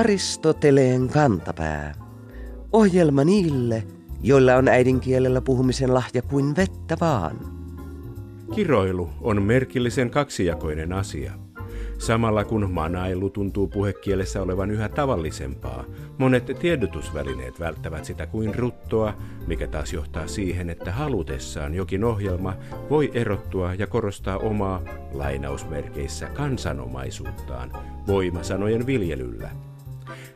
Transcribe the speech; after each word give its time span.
Aristoteleen 0.00 1.08
kantapää. 1.08 1.94
Ohjelma 2.72 3.24
niille, 3.24 3.82
joilla 4.22 4.56
on 4.56 4.68
äidinkielellä 4.68 5.40
puhumisen 5.40 5.94
lahja 5.94 6.22
kuin 6.22 6.56
vettä 6.56 6.96
vaan. 7.00 7.36
Kiroilu 8.54 9.10
on 9.20 9.42
merkillisen 9.42 10.10
kaksijakoinen 10.10 10.92
asia. 10.92 11.32
Samalla 11.98 12.44
kun 12.44 12.70
manailu 12.70 13.30
tuntuu 13.30 13.68
puhekielessä 13.68 14.42
olevan 14.42 14.70
yhä 14.70 14.88
tavallisempaa, 14.88 15.84
monet 16.18 16.46
tiedotusvälineet 16.60 17.60
välttävät 17.60 18.04
sitä 18.04 18.26
kuin 18.26 18.54
ruttoa, 18.54 19.14
mikä 19.46 19.66
taas 19.66 19.92
johtaa 19.92 20.26
siihen, 20.26 20.70
että 20.70 20.92
halutessaan 20.92 21.74
jokin 21.74 22.04
ohjelma 22.04 22.54
voi 22.90 23.10
erottua 23.14 23.74
ja 23.74 23.86
korostaa 23.86 24.38
omaa 24.38 24.82
lainausmerkeissä 25.12 26.26
kansanomaisuuttaan 26.26 27.72
voimasanojen 28.06 28.86
viljelyllä. 28.86 29.50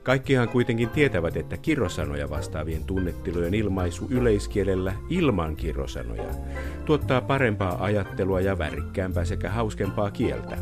Kaikkihan 0.05 0.49
kuitenkin 0.49 0.89
tietävät, 0.89 1.37
että 1.37 1.57
kirosanoja 1.57 2.31
vastaavien 2.31 2.85
tunnetilojen 2.85 3.55
ilmaisu 3.55 4.07
yleiskielellä 4.11 4.93
ilman 5.11 5.57
kirosanoja 5.57 6.35
tuottaa 6.85 7.21
parempaa 7.21 7.85
ajattelua 7.85 8.41
ja 8.41 8.59
värikkäämpää 8.59 9.25
sekä 9.25 9.51
hauskempaa 9.51 10.11
kieltä. 10.11 10.57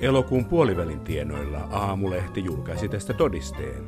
Elokuun 0.00 0.44
puolivälin 0.44 1.00
tienoilla 1.00 1.58
Aamulehti 1.58 2.44
julkaisi 2.44 2.88
tästä 2.88 3.12
todisteen. 3.12 3.84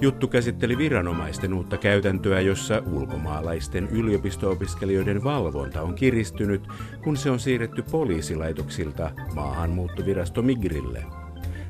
Juttu 0.00 0.28
käsitteli 0.28 0.78
viranomaisten 0.78 1.54
uutta 1.54 1.76
käytäntöä, 1.76 2.40
jossa 2.40 2.82
ulkomaalaisten 2.92 3.88
yliopisto-opiskelijoiden 3.88 5.24
valvonta 5.24 5.82
on 5.82 5.94
kiristynyt, 5.94 6.68
kun 7.04 7.16
se 7.16 7.30
on 7.30 7.40
siirretty 7.40 7.82
poliisilaitoksilta 7.90 9.10
maahanmuuttovirasto 9.34 10.42
Migrille. 10.42 11.19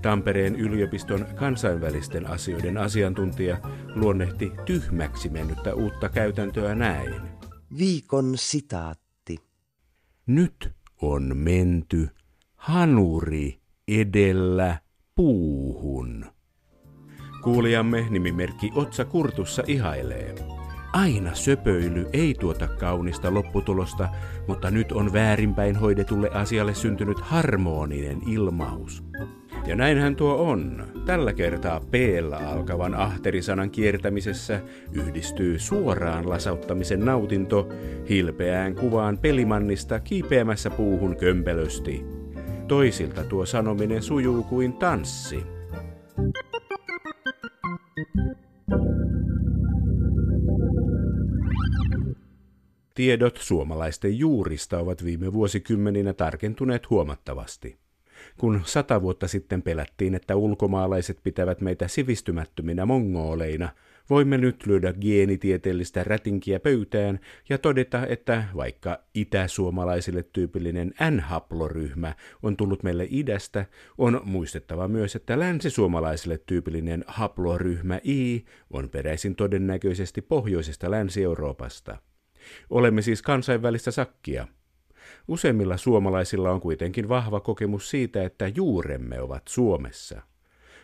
Tampereen 0.03 0.56
yliopiston 0.56 1.27
kansainvälisten 1.34 2.27
asioiden 2.27 2.79
asiantuntija 2.79 3.59
luonnehti 3.95 4.53
tyhmäksi 4.65 5.29
mennyttä 5.29 5.75
uutta 5.75 6.09
käytäntöä 6.09 6.75
näin. 6.75 7.15
Viikon 7.79 8.33
sitaatti. 8.34 9.37
Nyt 10.27 10.71
on 11.03 11.37
menty 11.37 12.09
hanuri 12.56 13.61
edellä 13.89 14.81
puuhun. 15.15 16.25
Kuulijamme 17.43 18.06
nimimerkki 18.11 18.71
Otsa 18.75 19.05
Kurtussa 19.05 19.62
ihailee. 19.67 20.34
Aina 20.93 21.34
söpöily 21.34 22.06
ei 22.12 22.34
tuota 22.34 22.69
kaunista 22.69 23.34
lopputulosta, 23.34 24.09
mutta 24.48 24.71
nyt 24.71 24.93
on 24.93 25.12
väärinpäin 25.12 25.77
hoidetulle 25.77 26.31
asialle 26.31 26.75
syntynyt 26.75 27.21
harmoninen 27.21 28.28
ilmaus. 28.28 29.05
Ja 29.66 29.77
näinhän 29.77 30.16
tuo 30.16 30.34
on. 30.34 30.86
Tällä 31.06 31.33
kertaa 31.33 31.80
p 31.80 31.94
alkavan 32.48 32.94
ahterisanan 32.94 33.70
kiertämisessä 33.70 34.61
yhdistyy 34.92 35.58
suoraan 35.58 36.28
lasauttamisen 36.28 37.00
nautinto 37.00 37.69
hilpeään 38.08 38.75
kuvaan 38.75 39.19
pelimannista 39.19 40.00
kiipeämässä 40.00 40.70
puuhun 40.70 41.16
kömpelösti. 41.16 42.05
Toisilta 42.69 43.25
tuo 43.25 43.47
sanominen 43.47 44.03
sujuu 44.03 44.42
kuin 44.42 44.72
tanssi. 44.72 45.42
Tiedot 52.94 53.36
suomalaisten 53.36 54.19
juurista 54.19 54.78
ovat 54.78 55.05
viime 55.05 55.33
vuosikymmeninä 55.33 56.12
tarkentuneet 56.12 56.91
huomattavasti. 56.91 57.90
Kun 58.41 58.61
sata 58.65 59.03
vuotta 59.03 59.29
sitten 59.29 59.63
pelättiin, 59.63 60.15
että 60.15 60.37
ulkomaalaiset 60.37 61.19
pitävät 61.23 61.61
meitä 61.61 61.89
sivistymättöminä 61.89 62.87
mongooleina, 62.87 63.69
voimme 64.11 64.39
nyt 64.39 64.67
lyödä 64.67 64.93
geenitieteellistä 64.93 66.05
rätinkiä 66.05 66.61
pöytään 66.61 67.21
ja 67.49 67.59
todeta, 67.59 68.06
että 68.06 68.45
vaikka 68.56 68.99
itäsuomalaisille 69.15 70.23
tyypillinen 70.23 70.95
N-haploryhmä 71.11 72.15
on 72.43 72.56
tullut 72.56 72.83
meille 72.83 73.06
idästä, 73.11 73.67
on 73.99 74.21
muistettava 74.25 74.89
myös, 74.89 75.17
että 75.17 75.39
länsisuomalaisille 75.39 76.41
tyypillinen 76.47 77.05
haploryhmä 77.06 78.00
I 78.05 78.45
on 78.71 78.89
peräisin 78.89 79.37
todennäköisesti 79.37 80.23
pohjoisesta 80.23 80.91
Länsi-Euroopasta. 80.91 81.97
Olemme 82.71 83.03
siis 83.03 83.23
kansainvälistä 83.23 83.91
sakkia– 83.91 84.47
Useimmilla 85.28 85.76
suomalaisilla 85.76 86.50
on 86.50 86.60
kuitenkin 86.60 87.08
vahva 87.08 87.41
kokemus 87.41 87.91
siitä, 87.91 88.25
että 88.25 88.48
juuremme 88.48 89.20
ovat 89.20 89.42
Suomessa. 89.48 90.22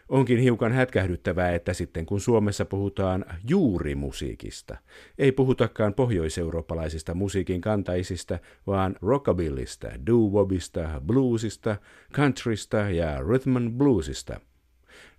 Onkin 0.09 0.39
hiukan 0.39 0.73
hätkähdyttävää, 0.73 1.55
että 1.55 1.73
sitten 1.73 2.07
kun 2.07 2.21
Suomessa 2.21 2.65
puhutaan 2.65 3.25
juurimusiikista, 3.49 4.77
ei 5.19 5.33
puhutakaan 5.33 5.95
pohjoiseurooppalaisista 5.95 7.15
musiikin 7.15 7.61
kantaisista, 7.61 8.39
vaan 8.67 8.97
rockabillista, 9.03 9.89
doo-wobista, 9.89 11.01
bluesista, 11.07 11.77
countrysta 12.13 12.77
ja 12.77 13.21
rhythm 13.21 13.57
and 13.57 13.71
bluesista. 13.71 14.41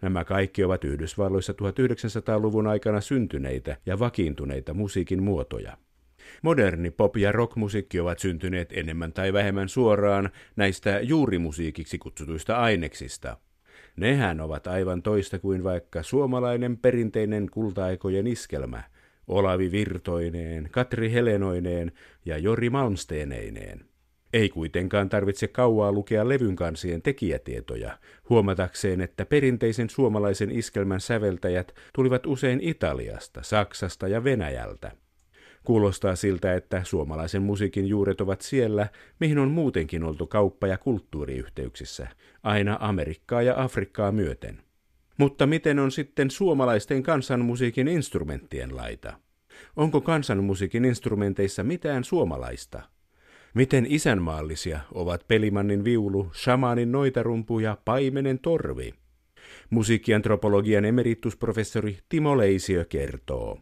Nämä 0.01 0.23
kaikki 0.23 0.63
ovat 0.63 0.83
Yhdysvalloissa 0.83 1.53
1900-luvun 1.53 2.67
aikana 2.67 3.01
syntyneitä 3.01 3.77
ja 3.85 3.99
vakiintuneita 3.99 4.73
musiikin 4.73 5.23
muotoja. 5.23 5.77
Moderni 6.41 6.89
pop- 6.89 7.17
ja 7.17 7.31
rockmusiikki 7.31 7.99
ovat 7.99 8.19
syntyneet 8.19 8.73
enemmän 8.73 9.13
tai 9.13 9.33
vähemmän 9.33 9.69
suoraan 9.69 10.29
näistä 10.55 10.99
juurimusiikiksi 11.01 11.97
kutsutuista 11.97 12.57
aineksista. 12.57 13.37
Nehän 13.95 14.41
ovat 14.41 14.67
aivan 14.67 15.01
toista 15.01 15.39
kuin 15.39 15.63
vaikka 15.63 16.03
suomalainen 16.03 16.77
perinteinen 16.77 17.49
kulta-aikojen 17.51 18.27
iskelmä, 18.27 18.83
Olavi 19.27 19.71
Virtoineen, 19.71 20.69
Katri 20.71 21.11
Helenoineen 21.11 21.91
ja 22.25 22.37
Jori 22.37 22.69
Malmsteeneineen. 22.69 23.85
Ei 24.33 24.49
kuitenkaan 24.49 25.09
tarvitse 25.09 25.47
kauaa 25.47 25.91
lukea 25.91 26.29
levyn 26.29 26.55
kansien 26.55 27.01
tekijätietoja, 27.01 27.97
huomatakseen, 28.29 29.01
että 29.01 29.25
perinteisen 29.25 29.89
suomalaisen 29.89 30.51
iskelmän 30.51 31.01
säveltäjät 31.01 31.75
tulivat 31.93 32.25
usein 32.25 32.59
Italiasta, 32.61 33.43
Saksasta 33.43 34.07
ja 34.07 34.23
Venäjältä. 34.23 34.91
Kuulostaa 35.67 36.15
siltä, 36.15 36.53
että 36.53 36.83
suomalaisen 36.83 37.41
musiikin 37.41 37.87
juuret 37.87 38.21
ovat 38.21 38.41
siellä, 38.41 38.87
mihin 39.19 39.37
on 39.37 39.51
muutenkin 39.51 40.03
oltu 40.03 40.27
kauppa- 40.27 40.67
ja 40.67 40.77
kulttuuriyhteyksissä, 40.77 42.07
aina 42.43 42.77
Amerikkaa 42.81 43.41
ja 43.41 43.63
Afrikkaa 43.63 44.11
myöten. 44.11 44.61
Mutta 45.17 45.47
miten 45.47 45.79
on 45.79 45.91
sitten 45.91 46.31
suomalaisten 46.31 47.03
kansanmusiikin 47.03 47.87
instrumenttien 47.87 48.75
laita? 48.75 49.13
Onko 49.75 50.01
kansanmusiikin 50.01 50.85
instrumenteissa 50.85 51.63
mitään 51.63 52.03
suomalaista? 52.03 52.81
Miten 53.53 53.85
isänmaallisia 53.89 54.79
ovat 54.93 55.27
pelimannin 55.27 55.83
viulu, 55.83 56.31
shamanin 56.33 56.91
noitarumpu 56.91 57.59
ja 57.59 57.77
paimenen 57.85 58.39
torvi? 58.39 58.93
Musiikkiantropologian 59.69 60.85
emeritusprofessori 60.85 61.97
Timo 62.09 62.37
Leisiö 62.37 62.85
kertoo. 62.85 63.59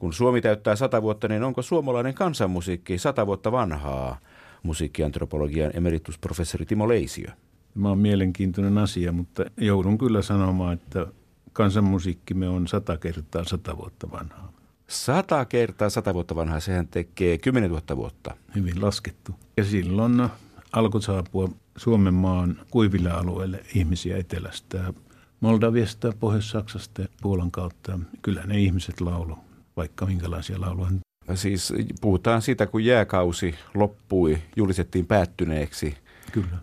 Kun 0.00 0.12
Suomi 0.12 0.40
täyttää 0.40 0.76
sata 0.76 1.02
vuotta, 1.02 1.28
niin 1.28 1.42
onko 1.42 1.62
suomalainen 1.62 2.14
kansanmusiikki 2.14 2.98
sata 2.98 3.26
vuotta 3.26 3.52
vanhaa? 3.52 4.18
Musiikkiantropologian 4.62 5.70
emeritusprofessori 5.74 6.66
Timo 6.66 6.88
Leisiö. 6.88 7.28
Tämä 7.74 7.90
on 7.90 7.98
mielenkiintoinen 7.98 8.78
asia, 8.78 9.12
mutta 9.12 9.44
joudun 9.56 9.98
kyllä 9.98 10.22
sanomaan, 10.22 10.72
että 10.72 11.06
kansanmusiikkimme 11.52 12.48
on 12.48 12.68
sata 12.68 12.96
kertaa 12.96 13.44
sata 13.44 13.76
vuotta 13.76 14.10
vanhaa. 14.10 14.52
Sata 14.88 15.44
kertaa 15.44 15.90
sata 15.90 16.14
vuotta 16.14 16.36
vanhaa, 16.36 16.60
sehän 16.60 16.88
tekee 16.88 17.38
kymmenen 17.38 17.70
tuhatta 17.70 17.96
vuotta. 17.96 18.36
Hyvin 18.54 18.82
laskettu. 18.82 19.34
Ja 19.56 19.64
silloin 19.64 20.28
alkoi 20.72 21.02
saapua 21.02 21.48
Suomen 21.76 22.14
maan 22.14 22.60
kuiville 22.70 23.10
alueille 23.10 23.62
ihmisiä 23.74 24.16
etelästä, 24.16 24.94
Moldaviasta, 25.40 26.12
Pohjois-Saksasta 26.20 27.02
ja 27.02 27.08
Puolan 27.22 27.50
kautta. 27.50 27.98
Kyllä 28.22 28.42
ne 28.46 28.60
ihmiset 28.60 29.00
laulu 29.00 29.38
vaikka 29.80 30.06
minkälaisia 30.06 30.60
lauluja. 30.60 30.90
Siis 31.34 31.72
puhutaan 32.00 32.42
siitä, 32.42 32.66
kun 32.66 32.84
jääkausi 32.84 33.54
loppui, 33.74 34.38
julisettiin 34.56 35.06
päättyneeksi. 35.06 35.96
Kyllä. 36.32 36.58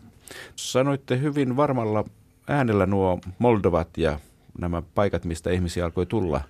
Sanoitte 0.56 1.20
hyvin 1.20 1.56
varmalla 1.56 2.06
äänellä 2.48 2.86
nuo 2.86 3.20
Moldovat 3.40 3.98
ja 3.98 4.20
nämä 4.60 4.82
paikat, 4.96 5.26
mistä 5.26 5.50
ihmisiä 5.52 5.86
alkoi 5.86 6.06
tulla. 6.06 6.42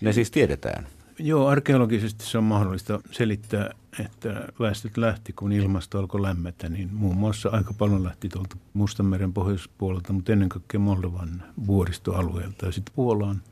Ne 0.00 0.12
siis 0.12 0.30
tiedetään. 0.30 0.86
Joo, 1.18 1.46
arkeologisesti 1.48 2.26
se 2.26 2.38
on 2.38 2.44
mahdollista 2.44 3.00
selittää, 3.10 3.70
että 4.04 4.48
väestöt 4.60 4.96
lähti, 4.96 5.32
kun 5.32 5.52
ilmasto 5.52 5.98
alkoi 5.98 6.22
lämmetä, 6.22 6.68
niin 6.68 6.88
muun 6.92 7.16
muassa 7.16 7.48
aika 7.48 7.74
paljon 7.78 8.04
lähti 8.04 8.28
tuolta 8.28 8.56
Mustanmeren 8.72 9.32
pohjoispuolelta, 9.32 10.12
mutta 10.12 10.32
ennen 10.32 10.48
kaikkea 10.48 10.80
Moldovan 10.80 11.42
vuoristoalueelta 11.66 12.66
ja 12.66 12.72
sitten 12.72 12.94
Puolaan 12.94 13.42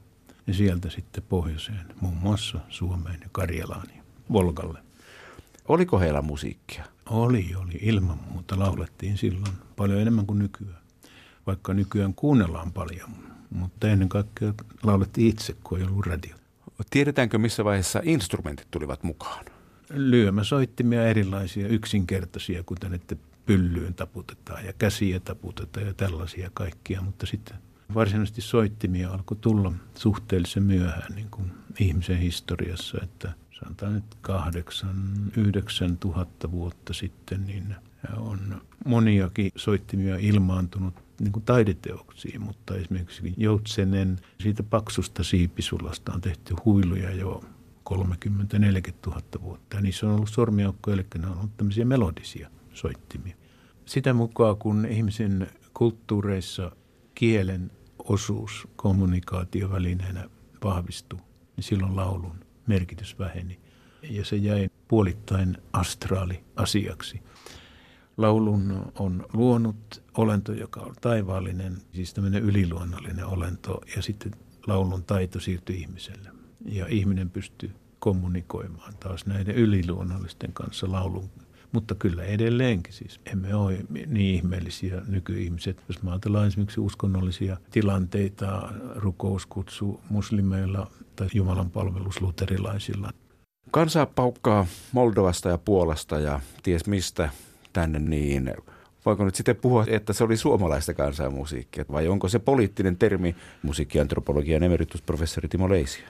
ja 0.49 0.55
sieltä 0.55 0.91
sitten 0.91 1.23
pohjoiseen, 1.29 1.87
muun 2.01 2.17
muassa 2.17 2.61
Suomeen 2.69 3.21
ja 3.21 3.29
Karjalaan 3.33 3.87
ja 3.97 4.03
Volgalle. 4.33 4.79
Oliko 5.69 5.99
heillä 5.99 6.23
musiikkia? 6.23 6.85
Oli, 7.07 7.55
oli. 7.55 7.79
Ilman 7.83 8.19
muuta 8.31 8.59
laulettiin 8.59 9.19
silloin 9.19 9.53
paljon 9.77 10.01
enemmän 10.01 10.27
kuin 10.27 10.39
nykyään. 10.39 10.83
Vaikka 11.47 11.75
nykyään 11.75 12.15
kuunnellaan 12.15 12.73
paljon, 12.73 13.11
mutta 13.51 13.89
ennen 13.89 14.09
kaikkea 14.09 14.55
laulettiin 14.83 15.29
itse, 15.29 15.57
kun 15.65 15.79
ei 15.79 15.85
ollut 15.85 16.07
radio. 16.07 16.37
Tiedetäänkö, 16.91 17.39
missä 17.39 17.65
vaiheessa 17.65 18.01
instrumentit 18.05 18.67
tulivat 18.71 19.03
mukaan? 19.03 19.45
Lyömäsoittimia 19.91 21.09
erilaisia, 21.09 21.69
yksinkertaisia, 21.69 22.63
kuten 22.63 22.95
että 22.95 23.17
pyllyyn 23.47 23.95
taputetaan 23.95 24.65
ja 24.65 24.73
käsiä 24.73 25.21
taputetaan 25.21 25.87
ja 25.87 25.95
tällaisia 25.95 26.51
kaikkia, 26.55 27.01
mutta 27.01 27.27
sitten 27.27 27.57
varsinaisesti 27.95 28.41
soittimia 28.41 29.11
alkoi 29.11 29.37
tulla 29.41 29.73
suhteellisen 29.95 30.63
myöhään 30.63 31.15
niin 31.15 31.29
kuin 31.31 31.51
ihmisen 31.81 32.19
historiassa, 32.19 32.99
että 33.03 33.33
sanotaan 33.61 33.95
nyt 33.95 34.15
kahdeksan, 34.21 35.13
yhdeksän 35.37 35.99
tuhatta 35.99 36.51
vuotta 36.51 36.93
sitten, 36.93 37.45
niin 37.47 37.75
on 38.17 38.63
moniakin 38.87 39.53
soittimia 39.57 40.17
ilmaantunut 40.17 40.95
niin 41.21 41.33
kuin 41.33 41.45
taideteoksiin, 41.45 42.43
mutta 42.43 42.75
esimerkiksi 42.75 43.35
Joutsenen 43.37 44.19
siitä 44.41 44.63
paksusta 44.63 45.25
siipisulasta 45.25 46.13
on 46.13 46.21
tehty 46.21 46.55
huiluja 46.65 47.15
jo 47.15 47.45
30-40 47.91 47.95
000 49.07 49.23
vuotta. 49.43 49.77
Ja 49.77 49.83
niissä 49.83 50.07
on 50.07 50.15
ollut 50.15 50.29
sormiaukkoja, 50.29 50.95
eli 50.95 51.07
ne 51.19 51.27
on 51.27 51.39
ollut 51.39 51.57
tämmöisiä 51.57 51.85
melodisia 51.85 52.51
soittimia. 52.73 53.37
Sitä 53.85 54.13
mukaan, 54.13 54.57
kun 54.57 54.87
ihmisen 54.87 55.51
kulttuureissa 55.75 56.73
kielen 57.15 57.71
osuus 58.09 58.69
kommunikaatiovälineenä 58.77 60.29
vahvistui, 60.65 61.19
niin 61.57 61.65
silloin 61.65 61.97
laulun 61.97 62.45
merkitys 62.67 63.19
väheni. 63.19 63.61
Ja 64.03 64.25
se 64.25 64.37
jäi 64.37 64.71
puolittain 64.89 65.57
astraali-asiaksi. 65.73 67.23
Laulun 68.17 68.93
on 68.99 69.27
luonut 69.33 70.03
olento, 70.17 70.53
joka 70.53 70.81
on 70.81 70.95
taivaallinen, 71.01 71.79
siis 71.93 72.15
tämmöinen 72.15 72.43
yliluonnollinen 72.43 73.25
olento, 73.25 73.81
ja 73.97 74.03
sitten 74.03 74.33
laulun 74.67 75.05
taito 75.05 75.41
siirtyi 75.41 75.81
ihmiselle. 75.81 76.31
Ja 76.65 76.87
ihminen 76.87 77.31
pystyy 77.31 77.71
kommunikoimaan 77.99 78.97
taas 78.97 79.27
näiden 79.27 79.55
yliluonnollisten 79.55 80.53
kanssa 80.53 80.93
laulun 80.93 81.31
mutta 81.73 81.95
kyllä 81.95 82.25
edelleenkin 82.25 82.93
siis 82.93 83.21
emme 83.33 83.55
ole 83.55 83.79
niin 84.07 84.35
ihmeellisiä 84.35 85.03
nykyihmiset. 85.07 85.83
Jos 85.89 86.03
me 86.03 86.11
ajatellaan 86.11 86.47
esimerkiksi 86.47 86.81
uskonnollisia 86.81 87.57
tilanteita, 87.71 88.69
rukouskutsu 88.97 90.01
muslimeilla 90.11 90.91
tai 91.17 91.29
Jumalan 91.35 91.71
palvelus 91.71 92.21
luterilaisilla. 92.21 93.11
Kansaa 93.71 94.07
paukkaa 94.07 94.67
Moldovasta 94.93 95.49
ja 95.49 95.59
Puolasta 95.59 96.19
ja 96.19 96.41
ties 96.63 96.87
mistä 96.87 97.31
tänne 97.73 97.99
niin. 97.99 98.55
Voiko 99.07 99.25
nyt 99.25 99.35
sitten 99.35 99.57
puhua, 99.57 99.85
että 99.89 100.13
se 100.13 100.25
oli 100.25 100.37
suomalaista 100.37 100.95
kansanmusiikkia 100.95 101.85
vai 101.93 102.09
onko 102.09 102.29
se 102.29 102.39
poliittinen 102.39 102.97
termi 102.97 103.37
musiikkiantropologian 103.63 104.63
emeritusprofessori 104.63 105.49
Timo 105.49 105.69
Leisiä? 105.69 106.09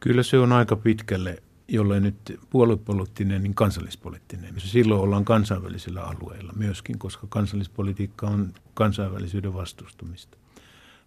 Kyllä 0.00 0.22
se 0.22 0.38
on 0.38 0.52
aika 0.52 0.76
pitkälle 0.76 1.42
jollei 1.68 2.00
nyt 2.00 2.40
puoluepoliittinen, 2.50 3.42
niin 3.42 3.54
kansallispoliittinen. 3.54 4.54
Silloin 4.58 5.00
ollaan 5.00 5.24
kansainvälisillä 5.24 6.02
alueilla 6.02 6.52
myöskin, 6.56 6.98
koska 6.98 7.26
kansallispolitiikka 7.30 8.26
on 8.26 8.52
kansainvälisyyden 8.74 9.54
vastustamista, 9.54 10.36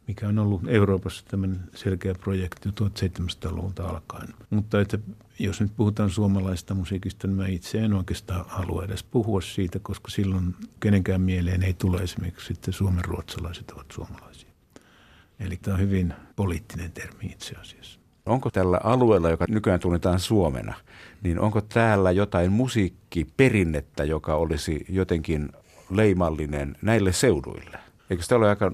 mikä 0.08 0.28
on 0.28 0.40
ollut 0.40 0.62
Euroopassa 0.68 1.26
tämmöinen 1.26 1.60
selkeä 1.76 2.16
projekti 2.16 2.70
1700-luvulta 2.70 3.88
alkaen. 3.88 4.34
Mutta 4.50 4.82
että 4.82 5.00
jos 5.40 5.62
nyt 5.62 5.76
puhutaan 5.76 6.10
suomalaista 6.10 6.74
musiikista, 6.74 7.28
niin 7.28 7.38
mä 7.38 7.48
itse 7.48 7.80
en 7.80 7.94
oikeastaan 7.94 8.46
halua 8.48 8.86
edes 8.86 9.04
puhua 9.04 9.42
siitä, 9.42 9.80
koska 9.80 10.10
silloin 10.10 10.56
kenenkään 10.80 11.22
mieleen 11.22 11.64
ei 11.64 11.74
tule 11.74 12.02
esimerkiksi 12.02 12.54
sitten 12.54 12.74
suomen 12.74 13.06
ruotsalaiset 13.06 13.72
ovat 13.72 13.92
suomalaisia. 13.92 14.50
Eli 15.40 15.58
tämä 15.58 15.76
on 15.76 15.82
hyvin 15.82 16.14
poliittinen 16.36 16.92
termi 16.92 17.26
itse 17.26 17.56
asiassa. 17.56 17.99
Onko 18.30 18.50
tällä 18.50 18.80
alueella, 18.84 19.30
joka 19.30 19.46
nykyään 19.50 19.80
tunnetaan 19.80 20.20
Suomena, 20.20 20.74
niin 21.24 21.40
onko 21.40 21.62
täällä 21.62 22.12
jotain 22.12 22.52
musiikkiperinnettä, 22.52 24.04
joka 24.04 24.36
olisi 24.36 24.86
jotenkin 24.90 25.50
leimallinen 25.90 26.76
näille 26.82 27.14
seuduille? 27.14 27.80
Eikö 28.10 28.24
tämä 28.28 28.38
ole 28.38 28.50
aika 28.50 28.72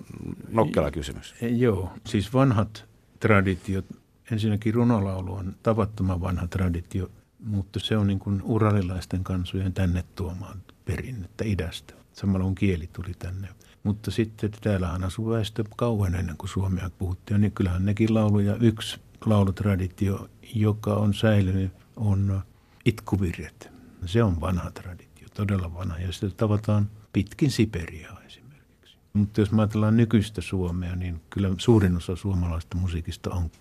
nokkela 0.51 0.91
kysymys? 0.91 1.35
Joo, 1.41 1.89
siis 2.05 2.33
vanhat 2.33 2.85
traditiot, 3.19 3.85
ensinnäkin 4.31 4.73
runolaulu 4.73 5.33
on 5.33 5.55
tavattoman 5.63 6.21
vanha 6.21 6.47
traditio, 6.47 7.11
mutta 7.45 7.79
se 7.79 7.97
on 7.97 8.07
niin 8.07 8.19
kuin 8.19 8.41
uralilaisten 8.43 9.23
kansojen 9.23 9.73
tänne 9.73 10.03
tuomaan 10.15 10.61
perinnettä 10.85 11.43
idästä. 11.47 11.93
Samalla 12.13 12.45
on 12.45 12.55
kieli 12.55 12.89
tuli 12.93 13.11
tänne. 13.19 13.47
Mutta 13.83 14.11
sitten 14.11 14.51
täällähän 14.61 15.03
asuu 15.03 15.29
väestö 15.29 15.63
kauan 15.75 16.15
ennen 16.15 16.37
kuin 16.37 16.49
Suomea 16.49 16.89
puhuttiin, 16.97 17.41
niin 17.41 17.51
kyllähän 17.51 17.85
nekin 17.85 18.13
lauluja 18.13 18.55
yksi 18.55 18.99
laulutraditio, 19.25 20.29
joka 20.55 20.93
on 20.93 21.13
säilynyt, 21.13 21.71
on 21.95 22.41
itkuvirret. 22.85 23.69
Se 24.05 24.23
on 24.23 24.41
vanha 24.41 24.71
traditio, 24.71 25.27
todella 25.33 25.73
vanha, 25.73 25.99
ja 25.99 26.11
sitä 26.11 26.29
tavataan 26.29 26.89
pitkin 27.13 27.51
Siperiaa 27.51 28.21
esimerkiksi. 28.21 28.97
Mutta 29.13 29.41
jos 29.41 29.49
ajatellaan 29.57 29.97
nykyistä 29.97 30.41
Suomea, 30.41 30.95
niin 30.95 31.21
kyllä 31.29 31.49
suurin 31.57 31.97
osa 31.97 32.15
suomalaista 32.15 32.77
musiikista 32.77 33.29
on 33.29 33.51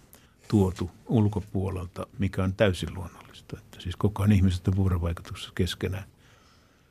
tuotu 0.49 0.91
ulkopuolelta, 1.09 2.07
mikä 2.19 2.45
on 2.45 2.55
täysin 2.55 2.95
luonnollista. 2.95 3.59
Että 3.59 3.81
siis 3.81 3.97
koko 3.97 4.23
ajan 4.23 4.33
ihmiset 4.33 4.69
on 4.69 4.77
vuorovaikutuksessa 4.77 5.53
keskenään. 5.55 6.05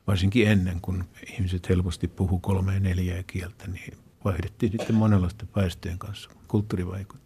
Varsinkin 0.06 0.48
ennen, 0.48 0.80
kun 0.80 1.04
ihmiset 1.32 1.68
helposti 1.68 2.08
puhu 2.08 2.38
kolme 2.38 2.74
ja 2.74 2.80
neljää 2.80 3.22
kieltä, 3.26 3.68
niin 3.68 3.98
vaihdettiin 4.24 4.72
sitten 4.72 4.96
monenlaisten 4.96 5.48
väestöjen 5.56 5.98
kanssa 5.98 6.30
kulttuurivaikutuksia. 6.48 7.23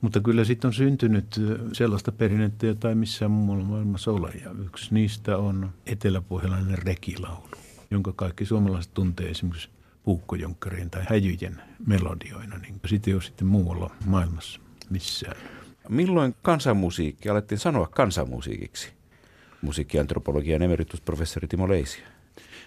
Mutta 0.00 0.20
kyllä 0.20 0.44
sitten 0.44 0.68
on 0.68 0.74
syntynyt 0.74 1.40
sellaista 1.72 2.12
perinnettä, 2.12 2.66
jota 2.66 2.88
ei 2.88 2.94
missään 2.94 3.30
muualla 3.30 3.64
maailmassa 3.64 4.10
ole. 4.10 4.32
Ja 4.44 4.50
yksi 4.64 4.94
niistä 4.94 5.36
on 5.36 5.70
eteläpohjalainen 5.86 6.78
rekilaulu, 6.78 7.48
jonka 7.90 8.12
kaikki 8.16 8.44
suomalaiset 8.44 8.94
tuntee 8.94 9.30
esimerkiksi 9.30 9.68
puukkojonkkarien 10.02 10.90
tai 10.90 11.02
häjyjen 11.08 11.62
melodioina. 11.86 12.58
Niin 12.58 12.80
sitä 12.86 13.10
ei 13.10 13.14
ole 13.14 13.22
sitten 13.22 13.46
muualla 13.46 13.90
maailmassa 14.06 14.60
missään. 14.90 15.36
Milloin 15.88 16.34
kansanmusiikki 16.42 17.28
alettiin 17.28 17.58
sanoa 17.58 17.86
kansanmusiikiksi? 17.86 18.92
Musiikkiantropologian 19.62 20.62
emeritusprofessori 20.62 21.48
Timo 21.48 21.68
Leisiä. 21.68 22.06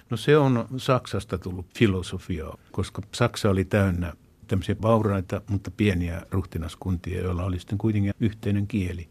No 0.09 0.17
se 0.17 0.37
on 0.37 0.67
Saksasta 0.77 1.37
tullut 1.37 1.65
filosofia, 1.77 2.45
koska 2.71 3.01
Saksa 3.11 3.49
oli 3.49 3.65
täynnä 3.65 4.13
tämmöisiä 4.53 4.75
vauraita, 4.81 5.41
mutta 5.47 5.71
pieniä 5.71 6.21
ruhtinaskuntia, 6.31 7.21
joilla 7.21 7.43
oli 7.43 7.59
sitten 7.59 7.77
kuitenkin 7.77 8.13
yhteinen 8.19 8.67
kieli. 8.67 9.09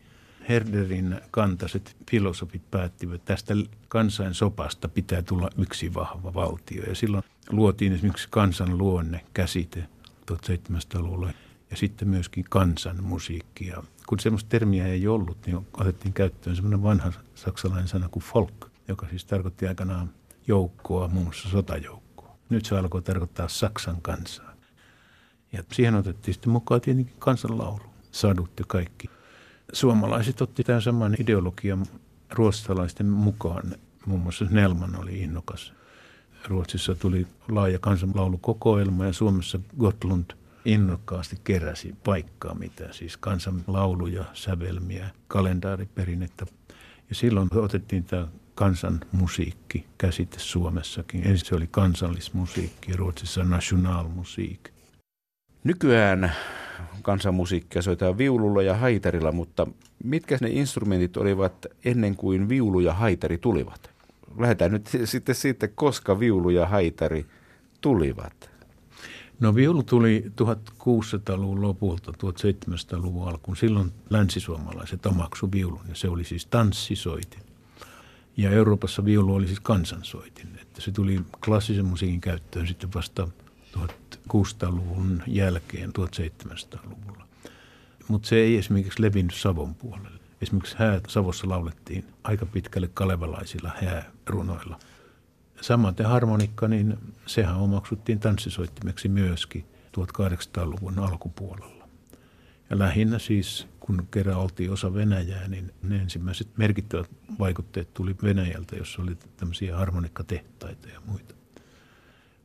Herderin 0.49 1.21
kantaiset 1.31 1.97
filosofit 2.11 2.71
päättivät, 2.71 3.25
tästä 3.25 3.55
kansainsopasta 3.89 4.89
pitää 4.89 5.23
tulla 5.23 5.51
yksi 5.59 5.95
vahva 5.95 6.35
valtio. 6.35 6.83
Ja 6.83 6.95
silloin 6.95 7.25
luotiin 7.51 7.93
esimerkiksi 7.93 8.29
kansan 8.31 8.79
luonne 8.79 9.21
käsite 9.35 9.85
1700-luvulla 10.33 11.33
ja 11.71 11.77
sitten 11.77 12.09
myöskin 12.09 12.45
kansanmusiikki. 12.51 13.67
Ja 13.67 13.83
kun 14.07 14.21
semmoista 14.21 14.49
termiä 14.49 14.87
ei 14.87 15.07
ollut, 15.07 15.39
niin 15.47 15.67
otettiin 15.75 16.13
käyttöön 16.13 16.57
semmoinen 16.57 16.83
vanha 16.83 17.13
saksalainen 17.35 17.89
sana 17.89 18.09
kuin 18.09 18.23
folk, 18.23 18.71
joka 18.89 19.09
siis 19.09 19.25
tarkoitti 19.25 19.67
aikanaan 19.67 20.11
joukkoa, 20.47 21.09
muun 21.09 21.25
muassa 21.25 21.49
sotajoukkoa. 21.49 22.37
Nyt 22.49 22.65
se 22.65 22.79
alkoi 22.79 23.03
tarkoittaa 23.03 23.49
Saksan 23.49 24.03
kansaa. 24.03 24.52
Ja 25.53 25.63
siihen 25.73 25.95
otettiin 25.95 26.35
sitten 26.35 26.53
mukaan 26.53 26.81
tietenkin 26.81 27.17
kansanlaulu, 27.19 27.83
sadut 28.11 28.51
ja 28.59 28.65
kaikki. 28.69 29.11
Suomalaiset 29.73 30.41
otti 30.41 30.65
tämän 30.65 30.83
saman 30.83 31.17
ideologian 31.21 31.87
ruotsalaisten 32.31 33.07
mukaan. 33.07 33.75
Muun 34.07 34.21
muassa 34.21 34.45
Nelman 34.51 34.97
oli 34.97 35.21
innokas. 35.21 35.73
Ruotsissa 36.49 36.95
tuli 36.95 37.27
laaja 37.49 37.79
kansanlaulukokoelma 37.79 39.07
ja 39.07 39.13
Suomessa 39.13 39.61
Gotlund 39.79 40.31
innokkaasti 40.65 41.37
keräsi 41.45 41.95
paikkaa, 42.05 42.55
mitä 42.55 42.93
siis 42.93 43.17
kansanlauluja, 43.17 44.25
sävelmiä, 44.33 45.11
kalendaariperinnettä. 45.29 46.47
Ja 47.09 47.15
silloin 47.15 47.49
otettiin 47.53 48.05
tämä 48.05 48.29
kansanmusiikki 48.55 49.87
käsite 49.99 50.39
Suomessakin. 50.39 51.27
Ensin 51.27 51.47
se 51.47 51.55
oli 51.55 51.69
kansallismusiikki, 51.71 52.93
Ruotsissa 52.93 53.45
nationalmusiik. 53.45 54.72
Nykyään 55.65 56.33
kansanmusiikkia 57.03 57.83
soitetaan 57.83 58.19
viululla 58.19 58.63
ja 58.63 58.77
haitarilla, 58.77 59.33
mutta 59.33 59.67
mitkä 60.05 60.39
ne 60.41 60.49
instrumentit 60.51 61.17
olivat 61.17 61.67
ennen 61.85 62.17
kuin 62.17 62.49
viulu 62.49 62.81
ja 62.81 62.95
haitari 62.95 63.39
tulivat? 63.39 63.91
Lähdetään 64.39 64.73
nyt 64.73 64.91
sitten 65.05 65.35
siitä, 65.35 65.69
koska 65.69 66.21
viulu 66.21 66.51
ja 66.51 66.67
haitari 66.67 67.27
tulivat. 67.81 68.51
No 69.41 69.55
viulu 69.55 69.83
tuli 69.83 70.25
1600-luvun 70.43 71.63
lopulta, 71.63 72.13
1700-luvun 72.13 73.29
alkuun. 73.29 73.57
Silloin 73.57 73.93
länsisuomalaiset 74.11 75.07
omaksu 75.07 75.53
viulun 75.53 75.81
ja 75.89 75.95
se 75.95 76.09
oli 76.09 76.25
siis 76.25 76.47
tanssisoitin. 76.47 77.43
Ja 78.37 78.51
Euroopassa 78.51 79.05
viulu 79.05 79.35
oli 79.35 79.47
siis 79.47 79.61
kansansoitin. 79.61 80.49
Että 80.63 80.81
se 80.81 80.93
tuli 80.93 81.21
klassisen 81.45 81.85
musiikin 81.85 82.21
käyttöön 82.21 82.67
sitten 82.67 82.95
vasta 82.95 83.29
1600-luvun 84.29 85.23
jälkeen 85.27 85.91
1700-luvulla. 85.91 87.27
Mutta 88.09 88.29
se 88.29 88.37
ei 88.37 88.57
esimerkiksi 88.57 89.03
levinnyt 89.03 89.35
Savon 89.35 89.75
puolelle. 89.75 90.21
Esimerkiksi 90.41 90.77
hää 90.79 91.01
Savossa 91.09 91.49
laulettiin 91.49 92.05
aika 92.25 92.47
pitkälle 92.47 92.91
kalevalaisilla 92.95 93.71
häärunoilla. 93.83 94.79
Samaten 95.61 96.07
harmonikka, 96.07 96.69
niin 96.69 96.99
sehän 97.27 97.57
omaksuttiin 97.57 98.21
tanssisoittimeksi 98.21 99.09
myöskin 99.09 99.65
1800-luvun 99.99 100.99
alkupuolella. 100.99 101.89
Ja 102.71 102.79
lähinnä 102.79 103.19
siis, 103.19 103.67
kun 103.81 104.09
kerran 104.11 104.37
oltiin 104.37 104.73
osa 104.73 104.95
Venäjää, 104.95 105.49
niin 105.49 105.73
ne 105.83 105.97
ensimmäiset 105.97 106.49
merkittävät 106.57 107.11
vaikutteet 107.39 107.95
tuli 107.95 108.17
Venäjältä, 108.23 108.77
jossa 108.77 109.03
oli 109.03 109.17
tämmöisiä 109.37 109.77
harmonikkatehtaita 109.77 110.89
ja 110.89 111.01
muita. 111.07 111.35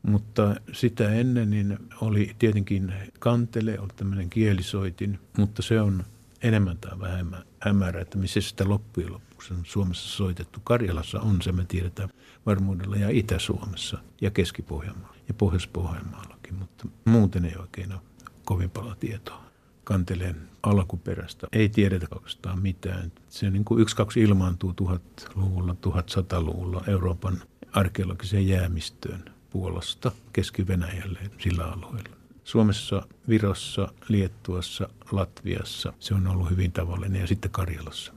Mutta 0.03 0.55
sitä 0.73 1.09
ennen 1.09 1.49
niin 1.49 1.77
oli 2.01 2.35
tietenkin 2.39 2.93
kantele, 3.19 3.79
oli 3.79 3.89
tämmöinen 3.95 4.29
kielisoitin, 4.29 5.19
mutta 5.37 5.61
se 5.61 5.81
on 5.81 6.03
enemmän 6.41 6.77
tai 6.77 6.99
vähemmän 6.99 7.43
hämärä, 7.59 8.01
että 8.01 8.17
missä 8.17 8.41
sitä 8.41 8.69
loppujen 8.69 9.13
lopuksi 9.13 9.53
on 9.53 9.61
Suomessa 9.63 10.09
soitettu. 10.09 10.59
Karjalassa 10.63 11.19
on 11.19 11.41
se, 11.41 11.51
me 11.51 11.65
tiedetään 11.65 12.09
varmuudella, 12.45 12.95
ja 12.95 13.09
Itä-Suomessa 13.09 13.97
ja 14.21 14.31
Keski-Pohjanmaalla 14.31 15.17
ja 15.27 15.33
Pohjois-Pohjanmaallakin, 15.33 16.53
mutta 16.53 16.87
muuten 17.05 17.45
ei 17.45 17.55
oikein 17.59 17.93
ole 17.93 18.01
kovin 18.45 18.69
paljon 18.69 18.97
tietoa 18.99 19.43
kanteleen 19.83 20.49
alkuperästä. 20.63 21.47
Ei 21.51 21.69
tiedetä 21.69 22.07
oikeastaan 22.11 22.61
mitään. 22.61 23.11
Se 23.29 23.49
niin 23.49 23.65
kuin 23.65 23.81
yksi, 23.81 23.95
kaksi 23.95 24.21
ilmaantuu 24.21 24.73
1000-luvulla, 24.81 25.75
1100-luvulla 25.87 26.83
Euroopan 26.87 27.41
arkeologiseen 27.71 28.47
jäämistöön 28.47 29.36
Puolasta 29.49 30.11
Keski-Venäjälle 30.33 31.19
sillä 31.39 31.65
alueella. 31.65 32.17
Suomessa, 32.43 33.07
Virossa, 33.29 33.87
Liettuassa, 34.07 34.89
Latviassa 35.11 35.93
se 35.99 36.13
on 36.13 36.27
ollut 36.27 36.49
hyvin 36.49 36.71
tavallinen 36.71 37.21
ja 37.21 37.27
sitten 37.27 37.51
Karjalassa. 37.51 38.13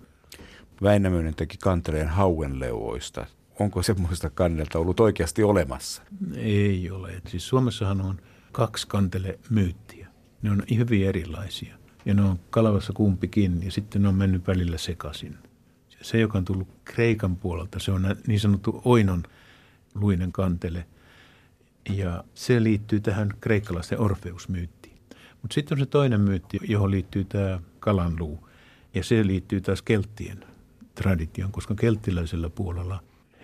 Väinämöinen 0.82 1.34
teki 1.34 1.56
kanteleen 1.56 2.08
hauenleuoista. 2.08 3.26
Onko 3.60 3.82
semmoista 3.82 4.30
kannelta 4.30 4.78
ollut 4.78 5.00
oikeasti 5.00 5.42
olemassa? 5.42 6.02
Ei 6.36 6.90
ole. 6.90 7.22
Siis 7.28 7.48
Suomessahan 7.48 8.00
on 8.00 8.20
kaksi 8.52 8.88
kantele-myyttiä. 8.88 10.08
Ne 10.42 10.50
on 10.50 10.62
hyvin 10.76 11.06
erilaisia. 11.06 11.76
Ja 12.04 12.14
ne 12.14 12.22
on 12.22 12.40
Kalavassa 12.50 12.92
kumpikin 12.92 13.62
ja 13.62 13.70
sitten 13.70 14.02
ne 14.02 14.08
on 14.08 14.14
mennyt 14.14 14.46
välillä 14.46 14.78
sekaisin. 14.78 15.38
Se, 16.02 16.20
joka 16.20 16.38
on 16.38 16.44
tullut 16.44 16.68
Kreikan 16.84 17.36
puolelta, 17.36 17.78
se 17.78 17.92
on 17.92 18.16
niin 18.26 18.40
sanottu 18.40 18.82
oinon 18.84 19.22
luinen 19.94 20.32
kantele– 20.32 20.86
ja 21.88 22.24
se 22.34 22.62
liittyy 22.62 23.00
tähän 23.00 23.30
kreikkalaisten 23.40 24.00
Orfeusmyyttiin. 24.00 24.98
Mutta 25.42 25.54
sitten 25.54 25.78
on 25.78 25.80
se 25.80 25.86
toinen 25.86 26.20
myytti, 26.20 26.58
johon 26.68 26.90
liittyy 26.90 27.24
tämä 27.24 27.60
kalanluu. 27.80 28.48
Ja 28.94 29.04
se 29.04 29.26
liittyy 29.26 29.60
taas 29.60 29.82
kelttien 29.82 30.44
traditioon, 30.94 31.52
koska 31.52 31.74
kelttiläisellä 31.74 32.50
puolella 32.50 33.02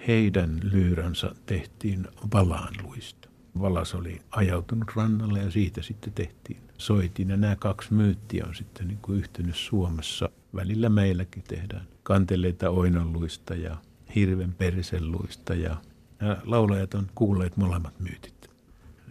heidän 0.09 0.61
lyyränsä 0.63 1.31
tehtiin 1.47 2.09
valaanluista. 2.35 3.29
Valas 3.61 3.95
oli 3.95 4.21
ajautunut 4.31 4.89
rannalle 4.97 5.39
ja 5.39 5.51
siitä 5.51 5.83
sitten 5.83 6.13
tehtiin 6.13 6.61
soitin. 6.79 7.29
Ja 7.29 7.37
nämä 7.37 7.57
kaksi 7.57 7.95
myyttiä 7.95 8.45
on 8.49 8.55
sitten 8.55 8.89
niin 8.89 8.99
kuin 9.03 9.19
yhtynyt 9.19 9.57
Suomessa. 9.57 10.31
Välillä 10.55 10.89
meilläkin 10.89 11.43
tehdään 11.43 11.87
kanteleita 12.03 12.71
oinonluista 12.71 13.55
ja 13.55 13.77
hirven 14.15 14.53
periselluista 14.53 15.55
ja 15.55 15.77
ja 16.21 16.37
laulajat 16.45 16.95
on 16.95 17.07
kuulleet 17.15 17.57
molemmat 17.57 18.01
myytit. 18.01 18.51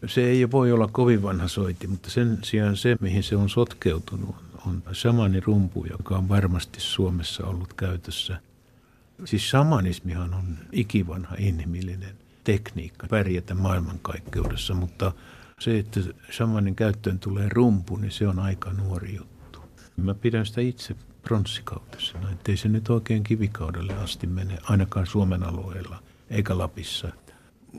Se 0.07 0.23
ei 0.23 0.51
voi 0.51 0.71
olla 0.71 0.87
kovin 0.87 1.23
vanha 1.23 1.47
soiti, 1.47 1.87
mutta 1.87 2.09
sen 2.09 2.37
sijaan 2.43 2.77
se, 2.77 2.95
mihin 2.99 3.23
se 3.23 3.35
on 3.35 3.49
sotkeutunut, 3.49 4.35
on 4.67 4.83
samani 4.91 5.39
rumpu, 5.39 5.85
joka 5.89 6.17
on 6.17 6.29
varmasti 6.29 6.79
Suomessa 6.79 7.45
ollut 7.45 7.73
käytössä. 7.73 8.41
Siis 9.25 9.49
shamanismihan 9.49 10.33
on 10.33 10.57
ikivanha 10.71 11.35
inhimillinen 11.39 12.15
tekniikka 12.43 13.07
pärjätä 13.07 13.55
maailmankaikkeudessa, 13.55 14.73
mutta 14.73 15.11
se, 15.59 15.79
että 15.79 15.99
shamanin 16.31 16.75
käyttöön 16.75 17.19
tulee 17.19 17.49
rumpu, 17.49 17.97
niin 17.97 18.11
se 18.11 18.27
on 18.27 18.39
aika 18.39 18.73
nuori 18.73 19.15
juttu. 19.15 19.59
Mä 19.97 20.13
pidän 20.13 20.45
sitä 20.45 20.61
itse 20.61 20.95
pronssikautessa, 21.21 22.17
ettei 22.31 22.57
se 22.57 22.69
nyt 22.69 22.89
oikein 22.89 23.23
kivikaudelle 23.23 23.93
asti 23.93 24.27
mene, 24.27 24.57
ainakaan 24.63 25.07
Suomen 25.07 25.43
alueella– 25.43 25.99
eikä 26.29 26.57
Lapissa. 26.57 27.11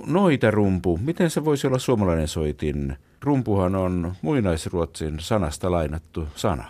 Noita 0.06 0.50
rumpu, 0.50 0.98
miten 1.02 1.30
se 1.30 1.44
voisi 1.44 1.66
olla 1.66 1.78
suomalainen 1.78 2.28
soitin? 2.28 2.96
Rumpuhan 3.22 3.74
on 3.74 4.14
muinaisruotsin 4.22 5.20
sanasta 5.20 5.70
lainattu 5.70 6.28
sana. 6.34 6.64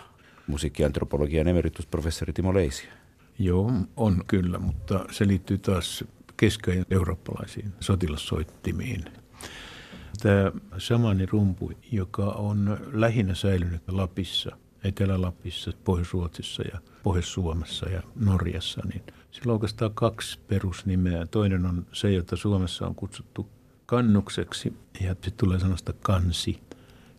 Musiikkiantropologian 0.47 1.47
emeritusprofessori 1.47 2.33
Timo 2.33 2.53
Leisiä. 2.53 2.91
Joo, 3.39 3.71
on 3.97 4.23
kyllä, 4.27 4.59
mutta 4.59 5.05
se 5.11 5.27
liittyy 5.27 5.57
taas 5.57 6.03
keski- 6.37 6.85
eurooppalaisiin 6.91 7.73
sotilassoittimiin. 7.79 9.05
Tämä 10.21 10.51
samani 10.77 11.25
rumpu, 11.25 11.71
joka 11.91 12.25
on 12.25 12.77
lähinnä 12.93 13.35
säilynyt 13.35 13.81
Lapissa, 13.87 14.57
Etelä-Lapissa, 14.83 15.71
Pohjois-Ruotsissa 15.83 16.63
ja 16.73 16.79
Pohjois-Suomessa 17.03 17.89
ja 17.89 18.01
Norjassa, 18.15 18.81
niin– 18.85 19.03
Sillä 19.37 19.51
on 19.51 19.55
oikeastaan 19.55 19.93
kaksi 19.93 20.39
perusnimeä. 20.47 21.25
Toinen 21.25 21.65
on 21.65 21.85
se, 21.93 22.11
jota 22.11 22.35
Suomessa 22.35 22.87
on 22.87 22.95
kutsuttu 22.95 23.49
kannukseksi 23.85 24.73
ja 25.01 25.15
se 25.21 25.31
tulee 25.31 25.59
sanasta 25.59 25.93
kansi. 25.93 26.59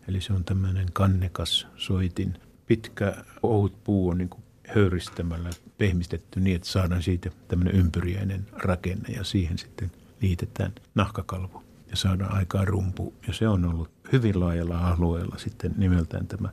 Eli 0.07 0.21
se 0.21 0.33
on 0.33 0.43
tämmöinen 0.43 0.87
kannekas 0.93 1.67
soitin. 1.75 2.33
Pitkä 2.65 3.23
ohut 3.43 3.83
puu 3.83 4.09
on 4.09 4.17
niin 4.17 4.29
kuin 4.29 4.43
höyristämällä 4.67 5.49
pehmistetty 5.77 6.39
niin, 6.39 6.55
että 6.55 6.67
saadaan 6.67 7.03
siitä 7.03 7.29
tämmöinen 7.47 7.75
ympyriäinen 7.75 8.47
rakenne 8.51 9.09
ja 9.09 9.23
siihen 9.23 9.57
sitten 9.57 9.91
liitetään 10.21 10.71
nahkakalvo 10.95 11.63
ja 11.89 11.95
saadaan 11.95 12.35
aikaan 12.35 12.67
rumpu. 12.67 13.13
Ja 13.27 13.33
se 13.33 13.47
on 13.47 13.65
ollut 13.65 13.91
hyvin 14.11 14.39
laajalla 14.39 14.77
alueella 14.77 15.37
sitten 15.37 15.73
nimeltään 15.77 16.27
tämä 16.27 16.49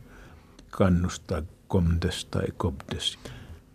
kannus 0.71 1.21
tai 1.21 1.43
komdes 1.69 2.25
tai 2.25 2.47
kobdes. 2.57 3.19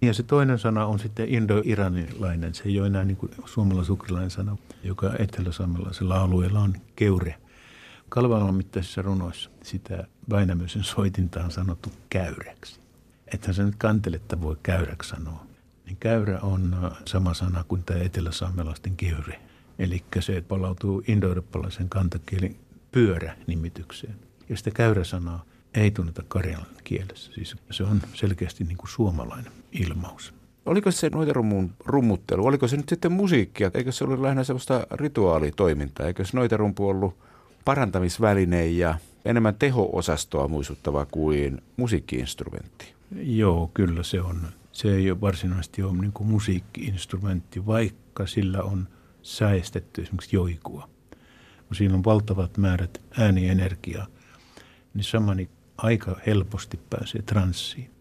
Ja 0.01 0.13
se 0.13 0.23
toinen 0.23 0.59
sana 0.59 0.85
on 0.85 0.99
sitten 0.99 1.29
indo-iranilainen. 1.29 2.53
Se 2.53 2.63
ei 2.65 2.79
ole 2.79 2.87
enää 2.87 3.03
niin 3.03 3.17
kuin 3.17 3.31
suomalaisukrilainen 3.45 4.31
sana, 4.31 4.57
joka 4.83 5.11
etelä-saamelaisella 5.19 6.21
alueella 6.21 6.59
on 6.59 6.73
keure. 6.95 7.35
Kalvalan 8.09 8.55
mittaisissa 8.55 9.01
runoissa 9.01 9.49
sitä 9.63 10.07
Väinämöisen 10.29 10.83
soitinta 10.83 11.43
on 11.43 11.51
sanottu 11.51 11.89
käyräksi. 12.09 12.79
Että 13.33 13.53
se 13.53 13.63
nyt 13.63 13.75
kanteletta 13.77 14.41
voi 14.41 14.57
käyräksi 14.63 15.09
sanoa. 15.09 15.45
Niin 15.85 15.97
käyrä 15.99 16.39
on 16.39 16.73
äh, 16.83 16.91
sama 17.05 17.33
sana 17.33 17.63
kuin 17.67 17.83
tämä 17.83 17.99
etelä-saamelaisten 17.99 18.97
keure. 18.97 19.39
Eli 19.79 20.03
se 20.19 20.41
palautuu 20.41 21.03
indo-eurooppalaisen 21.07 21.89
kantakielin 21.89 22.59
pyörä-nimitykseen. 22.91 24.15
Ja 24.49 24.57
sitä 24.57 24.71
käyräsanaa 24.71 25.45
ei 25.73 25.91
tunneta 25.91 26.23
karjalan 26.27 26.65
kielessä. 26.83 27.31
Siis 27.35 27.55
se 27.71 27.83
on 27.83 28.01
selkeästi 28.13 28.63
niin 28.63 28.77
kuin 28.77 28.89
suomalainen 28.89 29.51
ilmaus. 29.71 30.33
Oliko 30.65 30.91
se 30.91 31.09
noitarumun 31.09 31.71
rummuttelu, 31.85 32.45
oliko 32.45 32.67
se 32.67 32.77
nyt 32.77 32.89
sitten 32.89 33.11
musiikkia? 33.11 33.71
Eikö 33.73 33.91
se 33.91 34.03
ollut 34.03 34.19
lähinnä 34.19 34.43
sellaista 34.43 34.87
rituaalitoimintaa? 34.91 36.07
Eikö 36.07 36.25
se 36.25 36.37
noitarumpu 36.37 36.89
ollut 36.89 37.17
parantamisväline 37.65 38.67
ja 38.67 38.95
enemmän 39.25 39.55
teho-osastoa 39.55 40.47
muistuttava 40.47 41.05
kuin 41.05 41.61
musiikkiinstrumentti? 41.77 42.93
Joo, 43.15 43.71
kyllä 43.73 44.03
se 44.03 44.21
on. 44.21 44.41
Se 44.71 44.95
ei 44.95 45.11
ole 45.11 45.21
varsinaisesti 45.21 45.83
ole 45.83 45.97
niin 45.97 46.11
kuin 46.11 46.27
musiikkiinstrumentti, 46.27 47.65
vaikka 47.65 48.27
sillä 48.27 48.61
on 48.61 48.87
säestetty 49.21 50.01
esimerkiksi 50.01 50.35
joikua. 50.35 50.89
Siinä 51.73 51.93
on 51.93 52.03
valtavat 52.03 52.57
määrät 52.57 53.01
äänienergiaa, 53.17 54.07
niin 54.93 55.03
samani 55.03 55.49
aika 55.83 56.15
helposti 56.27 56.79
pääsee 56.89 57.21
transsiin. 57.21 57.91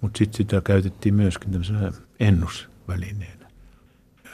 Mutta 0.00 0.18
sitten 0.18 0.36
sitä 0.36 0.60
käytettiin 0.60 1.14
myöskin 1.14 1.50
tämmöisenä 1.50 1.92
ennusvälineenä. 2.20 3.50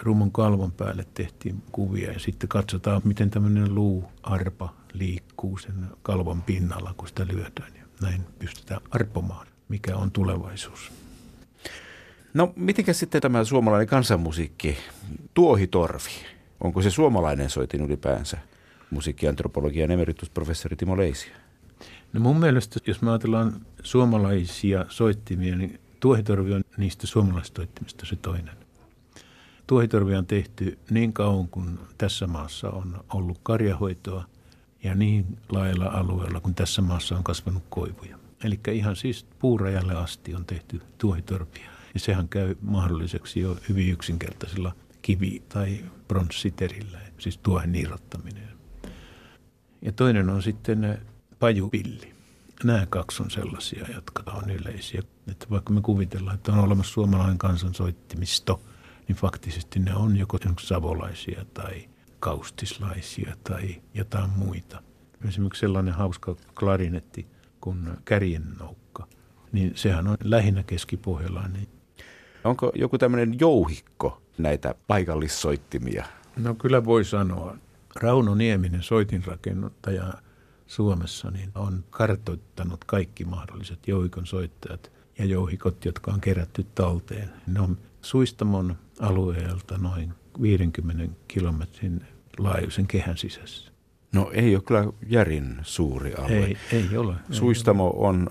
Rumon 0.01 0.33
kalvon 0.33 0.73
päälle 0.73 1.07
tehtiin 1.15 1.63
kuvia 1.73 2.13
ja 2.13 2.19
sitten 2.19 2.49
katsotaan, 2.49 3.03
miten 3.05 3.31
tämmöinen 3.31 3.75
luuarpa 3.75 4.75
liikkuu 4.93 5.59
sen 5.59 5.75
kalvon 6.03 6.43
pinnalla, 6.43 6.95
kun 6.97 7.09
sitä 7.09 7.27
lyödään. 7.27 7.73
Ja 7.79 7.85
näin 8.03 8.25
pystytään 8.39 8.81
arpomaan, 8.91 9.47
mikä 9.69 9.97
on 9.97 10.11
tulevaisuus. 10.11 10.93
No, 12.35 12.53
mitenkä 12.57 12.93
sitten 12.93 13.23
tämä 13.23 13.45
suomalainen 13.45 13.89
kansanmusiikki, 13.89 14.79
tuohitorvi, 15.35 16.27
onko 16.61 16.83
se 16.83 16.91
suomalainen 16.91 17.51
soitin 17.51 17.81
ylipäänsä? 17.81 18.39
Musiikkiantropologian 18.91 19.91
emeritusprofessori 19.91 20.77
Timo 20.77 20.97
Leisiä. 20.97 21.48
No 22.13 22.21
mun 22.21 22.41
mielestä, 22.41 22.81
jos 22.87 23.03
me 23.03 23.11
ajatellaan 23.11 23.67
suomalaisia 23.83 24.85
soittimia, 24.89 25.57
niin 25.57 25.81
tuohitorvi 26.01 26.55
on 26.55 26.65
niistä 26.77 27.07
suomalaisista 27.07 27.59
soittimista 27.63 28.07
se 28.07 28.17
toinen. 28.17 28.57
Tuohitorvia 29.67 30.19
on 30.19 30.27
tehty 30.27 30.79
niin 30.91 31.13
kauan 31.13 31.49
kuin 31.49 31.79
tässä 31.99 32.27
maassa 32.27 32.71
on 32.71 33.05
ollut 33.13 33.39
karjahoitoa 33.43 34.25
ja 34.83 34.95
niin 34.95 35.39
laajalla 35.49 35.87
alueella 35.87 36.41
kuin 36.41 36.55
tässä 36.55 36.83
maassa 36.83 37.17
on 37.17 37.25
kasvanut 37.25 37.63
koivuja. 37.69 38.19
Eli 38.45 38.61
ihan 38.73 38.97
siis 38.97 39.27
puurajalle 39.39 39.95
asti 39.95 40.35
on 40.35 40.45
tehty 40.45 40.81
tuohitorvia. 40.99 41.71
Ja 41.95 42.01
sehän 42.01 42.29
käy 42.29 42.55
mahdolliseksi 42.61 43.41
jo 43.41 43.57
hyvin 43.69 43.93
yksinkertaisilla 43.93 44.73
kivi- 45.03 45.43
tai 45.49 45.85
pronssiterillä, 46.09 46.99
siis 47.19 47.39
tuohen 47.39 47.75
irrottaminen. 47.75 48.49
Ja 49.83 49.93
toinen 49.93 50.31
on 50.31 50.43
sitten 50.43 50.99
pajupilli. 51.39 52.15
Nämä 52.65 52.87
kaksi 52.87 53.23
on 53.23 53.31
sellaisia, 53.31 53.87
jotka 53.95 54.33
on 54.33 54.51
yleisiä. 54.51 55.03
Että 55.31 55.47
vaikka 55.51 55.73
me 55.73 55.81
kuvitellaan, 55.81 56.35
että 56.35 56.53
on 56.53 56.59
olemassa 56.59 56.93
suomalainen 56.93 57.39
kansansoittimisto, 57.39 58.61
niin 59.09 59.17
faktisesti 59.17 59.79
ne 59.79 59.95
on 59.95 60.17
joko 60.17 60.39
savolaisia 60.61 61.45
tai 61.55 61.89
kaustislaisia 62.21 63.37
tai 63.45 63.83
jotain 63.95 64.31
muita. 64.31 64.83
Esimerkiksi 65.29 65.61
sellainen 65.61 65.95
hauska 65.95 66.37
klarinetti 66.59 67.27
kuin 67.61 67.89
kärjennoukka, 68.05 69.07
niin 69.53 69.73
sehän 69.75 70.09
on 70.09 70.17
lähinnä 70.25 70.63
keskipohjalainen. 70.63 71.67
Onko 72.45 72.73
joku 72.75 72.99
tämmöinen 72.99 73.41
jouhikko 73.41 74.23
näitä 74.39 74.75
paikallissoittimia? 74.87 76.05
No 76.37 76.55
kyllä 76.55 76.85
voi 76.85 77.05
sanoa. 77.05 77.57
Rauno 77.97 78.35
Nieminen, 78.35 78.83
soitinrakennuttaja 78.83 80.13
Suomessa, 80.69 81.31
niin 81.31 81.51
on 81.55 81.85
kartoittanut 81.91 82.85
kaikki 82.85 83.25
mahdolliset 83.25 83.89
jouhikon 83.89 84.27
soittajat 84.27 84.93
ja 85.19 85.25
jouhikot, 85.25 85.85
jotka 85.85 86.11
on 86.11 86.21
kerätty 86.21 86.67
talteen. 86.75 87.31
Ne 87.47 87.61
on 87.61 87.79
Suistamon 88.03 88.77
alueelta 89.01 89.79
noin 89.79 90.15
50 90.43 91.15
kilometrin 91.29 92.07
laajuisen 92.39 92.87
kehän 92.87 93.19
sisässä. 93.19 93.73
No 94.13 94.31
ei 94.33 94.55
ole 94.55 94.63
kyllä 94.63 94.93
järin 95.07 95.59
suuri 95.63 96.15
alue. 96.15 96.31
Ei, 96.31 96.57
ei 96.73 96.97
ole. 96.97 97.15
Suistamo 97.31 97.95
on 97.97 98.31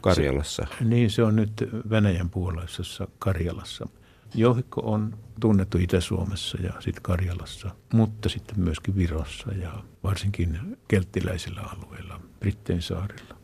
Karjalassa. 0.00 0.66
Se, 0.78 0.84
niin, 0.84 1.10
se 1.10 1.22
on 1.22 1.36
nyt 1.36 1.68
Venäjän 1.90 2.30
puoleisessa 2.30 3.08
Karjalassa. 3.18 3.88
Jouhikko 4.34 4.80
on 4.80 5.18
tunnettu 5.40 5.78
Itä-Suomessa 5.78 6.58
ja 6.62 6.72
sitten 6.80 7.02
Karjalassa, 7.02 7.70
mutta 7.92 8.28
sitten 8.28 8.60
myöskin 8.60 8.96
Virossa 8.96 9.52
ja 9.52 9.84
varsinkin 10.04 10.78
kelttiläisillä 10.88 11.60
alueilla, 11.60 12.20
Brittein 12.40 12.82
saarilla. 12.82 13.36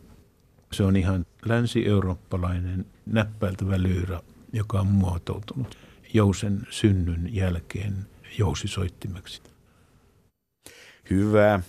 Se 0.73 0.83
on 0.83 0.97
ihan 0.97 1.27
länsi-eurooppalainen 1.45 2.87
näppäiltävä 3.07 3.83
lyyrä, 3.83 4.21
joka 4.53 4.81
on 4.81 4.87
muotoutunut 4.87 5.79
jousen 6.15 6.61
synnyn 6.71 7.35
jälkeen 7.35 8.07
jousisoittimeksi. 8.39 9.43
Hyvä. 11.11 11.61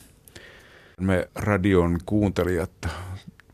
Me 1.01 1.29
radion 1.35 1.99
kuuntelijat 2.05 2.87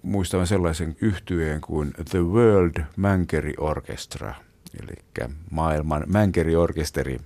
muistamme 0.01 0.45
sellaisen 0.45 0.95
yhtyeen 1.01 1.61
kuin 1.61 1.93
The 2.09 2.19
World 2.19 2.83
Mankeri 2.97 3.53
Orchestra, 3.57 4.35
eli 4.83 4.93
maailman 5.51 6.03
Mankeri-orkesteri. 6.07 7.19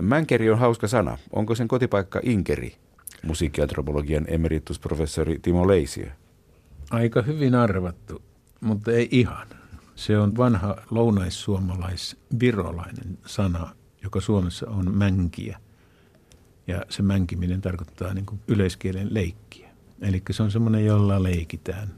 Mänkeri 0.00 0.50
on 0.50 0.58
hauska 0.58 0.88
sana. 0.88 1.18
Onko 1.32 1.54
sen 1.54 1.68
kotipaikka 1.68 2.20
Inkeri? 2.22 2.76
Musiikkiantropologian 3.22 4.24
emeritusprofessori 4.28 5.38
Timo 5.38 5.68
Leisiö. 5.68 6.10
Aika 6.90 7.22
hyvin 7.22 7.54
arvattu, 7.54 8.22
mutta 8.60 8.92
ei 8.92 9.08
ihan. 9.10 9.46
Se 9.94 10.18
on 10.18 10.36
vanha 10.36 10.76
lounaissuomalais-virolainen 10.90 13.18
sana, 13.26 13.74
joka 14.02 14.20
Suomessa 14.20 14.70
on 14.70 14.94
mänkiä. 14.94 15.60
Ja 16.66 16.82
se 16.88 17.02
mänkiminen 17.02 17.60
tarkoittaa 17.60 18.14
niin 18.14 18.26
kuin 18.26 18.40
yleiskielen 18.48 19.14
leikkiä. 19.14 19.68
Eli 20.00 20.22
se 20.30 20.42
on 20.42 20.50
semmoinen, 20.50 20.86
jolla 20.86 21.22
leikitään 21.22 21.88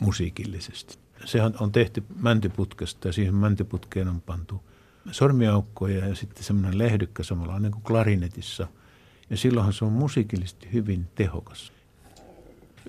musiikillisesti. 0.00 0.98
Sehän 1.24 1.54
on 1.60 1.72
tehty 1.72 2.04
mäntyputkesta 2.16 3.08
ja 3.08 3.12
siihen 3.12 3.34
mäntyputkeen 3.34 4.08
on 4.08 4.20
pantu 4.20 4.62
sormiaukkoja 5.10 6.06
ja 6.08 6.14
sitten 6.14 6.44
semmoinen 6.44 6.78
lehdykkä 6.78 7.22
samalla 7.22 7.58
niin 7.58 7.72
kuin 7.72 7.82
klarinetissa. 7.82 8.66
Ja 9.30 9.36
silloinhan 9.36 9.72
se 9.72 9.84
on 9.84 9.92
musiikillisesti 9.92 10.68
hyvin 10.72 11.08
tehokas. 11.14 11.72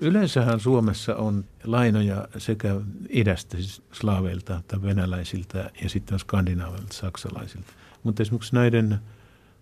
Yleensähän 0.00 0.60
Suomessa 0.60 1.16
on 1.16 1.44
lainoja 1.64 2.28
sekä 2.38 2.80
idästä, 3.08 3.56
siis 3.56 3.82
slaaveilta 3.92 4.62
tai 4.68 4.82
venäläisiltä 4.82 5.70
ja 5.82 5.88
sitten 5.88 6.18
skandinaavilta, 6.18 6.92
saksalaisilta. 6.92 7.72
Mutta 8.02 8.22
esimerkiksi 8.22 8.54
näiden 8.54 8.98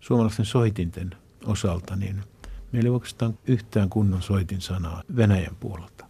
suomalaisten 0.01 0.47
soitinten 0.47 1.11
osalta, 1.45 1.97
niin 1.97 2.23
meillä 2.73 2.87
ei 2.87 2.91
oikeastaan 2.91 3.39
yhtään 3.47 3.91
kunnon 3.91 4.23
soitin 4.23 4.61
sanaa 4.61 5.03
Venäjän 5.17 5.57
puolelta. 5.61 6.10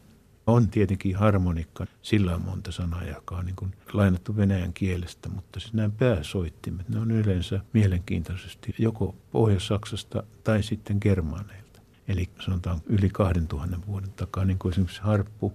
On 0.50 0.68
tietenkin 0.68 1.16
harmonikka, 1.16 1.86
sillä 2.02 2.34
on 2.34 2.42
monta 2.42 2.72
sanaa, 2.72 3.04
joka 3.04 3.36
on 3.36 3.46
niin 3.46 3.56
kuin 3.56 3.74
lainattu 3.92 4.36
venäjän 4.36 4.72
kielestä, 4.72 5.28
mutta 5.28 5.60
siis 5.60 5.72
nämä 5.72 5.90
pääsoittimet, 5.98 6.88
ne 6.88 7.00
on 7.00 7.10
yleensä 7.10 7.60
mielenkiintoisesti 7.72 8.74
joko 8.78 9.14
Pohjois-Saksasta 9.32 10.22
tai 10.44 10.62
sitten 10.62 10.98
germaaneilta. 11.00 11.80
Eli 12.08 12.30
sanotaan 12.44 12.80
yli 12.86 13.08
2000 13.08 13.78
vuoden 13.86 14.12
takaa, 14.12 14.44
niin 14.44 14.58
kuin 14.58 14.72
esimerkiksi 14.72 15.02
harppu, 15.02 15.52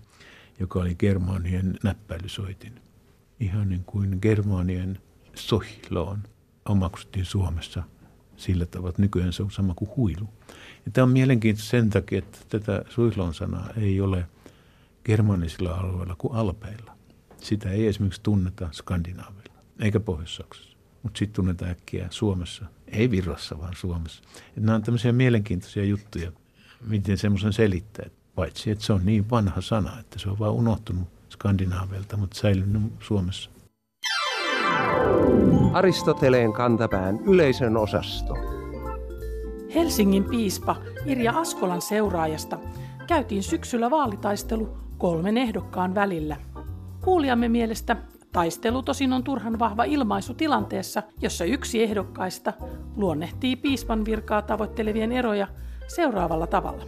joka 0.59 0.79
oli 0.79 0.95
germaanien 0.95 1.77
näppäilysoitin. 1.83 2.81
Ihan 3.39 3.69
niin 3.69 3.83
kuin 3.83 4.17
germaanien 4.21 4.99
sohloon 5.33 6.23
omaksuttiin 6.65 7.25
Suomessa 7.25 7.83
sillä 8.37 8.65
tavalla, 8.65 8.89
että 8.89 9.01
nykyään 9.01 9.33
se 9.33 9.43
on 9.43 9.51
sama 9.51 9.73
kuin 9.73 9.91
huilu. 9.97 10.29
Ja 10.85 10.91
tämä 10.91 11.03
on 11.03 11.11
mielenkiintoista 11.11 11.69
sen 11.69 11.89
takia, 11.89 12.19
että 12.19 12.39
tätä 12.49 12.85
suihlon 12.89 13.33
sanaa 13.33 13.69
ei 13.77 14.01
ole 14.01 14.25
germanisilla 15.05 15.73
alueilla 15.73 16.15
kuin 16.17 16.35
alpeilla. 16.35 16.91
Sitä 17.37 17.69
ei 17.71 17.87
esimerkiksi 17.87 18.21
tunneta 18.23 18.69
Skandinaavilla, 18.71 19.59
eikä 19.79 19.99
Pohjois-Saksassa. 19.99 20.77
Mutta 21.03 21.17
sitten 21.17 21.35
tunnetaan 21.35 21.71
äkkiä 21.71 22.07
Suomessa, 22.09 22.65
ei 22.87 23.11
Virrassa, 23.11 23.59
vaan 23.59 23.73
Suomessa. 23.75 24.23
Et 24.57 24.63
nämä 24.63 24.75
on 24.75 24.83
tämmöisiä 24.83 25.11
mielenkiintoisia 25.11 25.83
juttuja, 25.83 26.31
miten 26.87 27.17
semmoisen 27.17 27.53
selittää. 27.53 28.05
Paitsi, 28.35 28.71
että 28.71 28.85
se 28.85 28.93
on 28.93 29.05
niin 29.05 29.29
vanha 29.29 29.61
sana, 29.61 29.99
että 29.99 30.19
se 30.19 30.29
on 30.29 30.39
vaan 30.39 30.53
unohtunut 30.53 31.07
Skandinaavilta, 31.29 32.17
mutta 32.17 32.39
säilynyt 32.39 32.81
Suomessa. 32.99 33.49
Aristoteleen 35.73 36.53
kantapään 36.53 37.19
yleisön 37.19 37.77
osasto. 37.77 38.33
Helsingin 39.75 40.23
piispa 40.23 40.75
Irja 41.05 41.31
Askolan 41.31 41.81
seuraajasta 41.81 42.59
käytiin 43.07 43.43
syksyllä 43.43 43.89
vaalitaistelu 43.89 44.84
kolmen 44.97 45.37
ehdokkaan 45.37 45.95
välillä. 45.95 46.37
Kuulijamme 47.03 47.49
mielestä 47.49 47.95
taistelu 48.31 48.83
tosin 48.83 49.13
on 49.13 49.23
turhan 49.23 49.59
vahva 49.59 49.83
ilmaisu 49.83 50.33
tilanteessa, 50.33 51.03
jossa 51.21 51.45
yksi 51.45 51.83
ehdokkaista 51.83 52.53
luonnehtii 52.95 53.55
piispan 53.55 54.05
virkaa 54.05 54.41
tavoittelevien 54.41 55.11
eroja 55.11 55.47
seuraavalla 55.87 56.47
tavalla. 56.47 56.83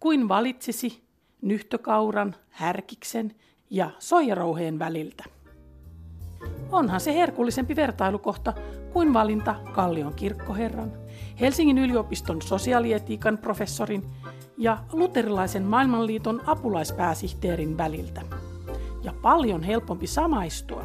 Kuin 0.00 0.28
valitsisi 0.28 1.02
nyhtökauran, 1.42 2.34
härkiksen 2.50 3.34
ja 3.70 3.90
soijarouheen 3.98 4.78
väliltä. 4.78 5.24
Onhan 6.72 7.00
se 7.00 7.14
herkullisempi 7.14 7.76
vertailukohta 7.76 8.52
kuin 8.92 9.12
valinta 9.14 9.54
Kallion 9.72 10.14
kirkkoherran, 10.14 10.92
Helsingin 11.40 11.78
yliopiston 11.78 12.42
sosiaalietiikan 12.42 13.38
professorin 13.38 14.04
ja 14.62 14.78
luterilaisen 14.92 15.62
maailmanliiton 15.62 16.40
apulaispääsihteerin 16.46 17.78
väliltä. 17.78 18.22
Ja 19.02 19.12
paljon 19.22 19.62
helpompi 19.62 20.06
samaistua. 20.06 20.82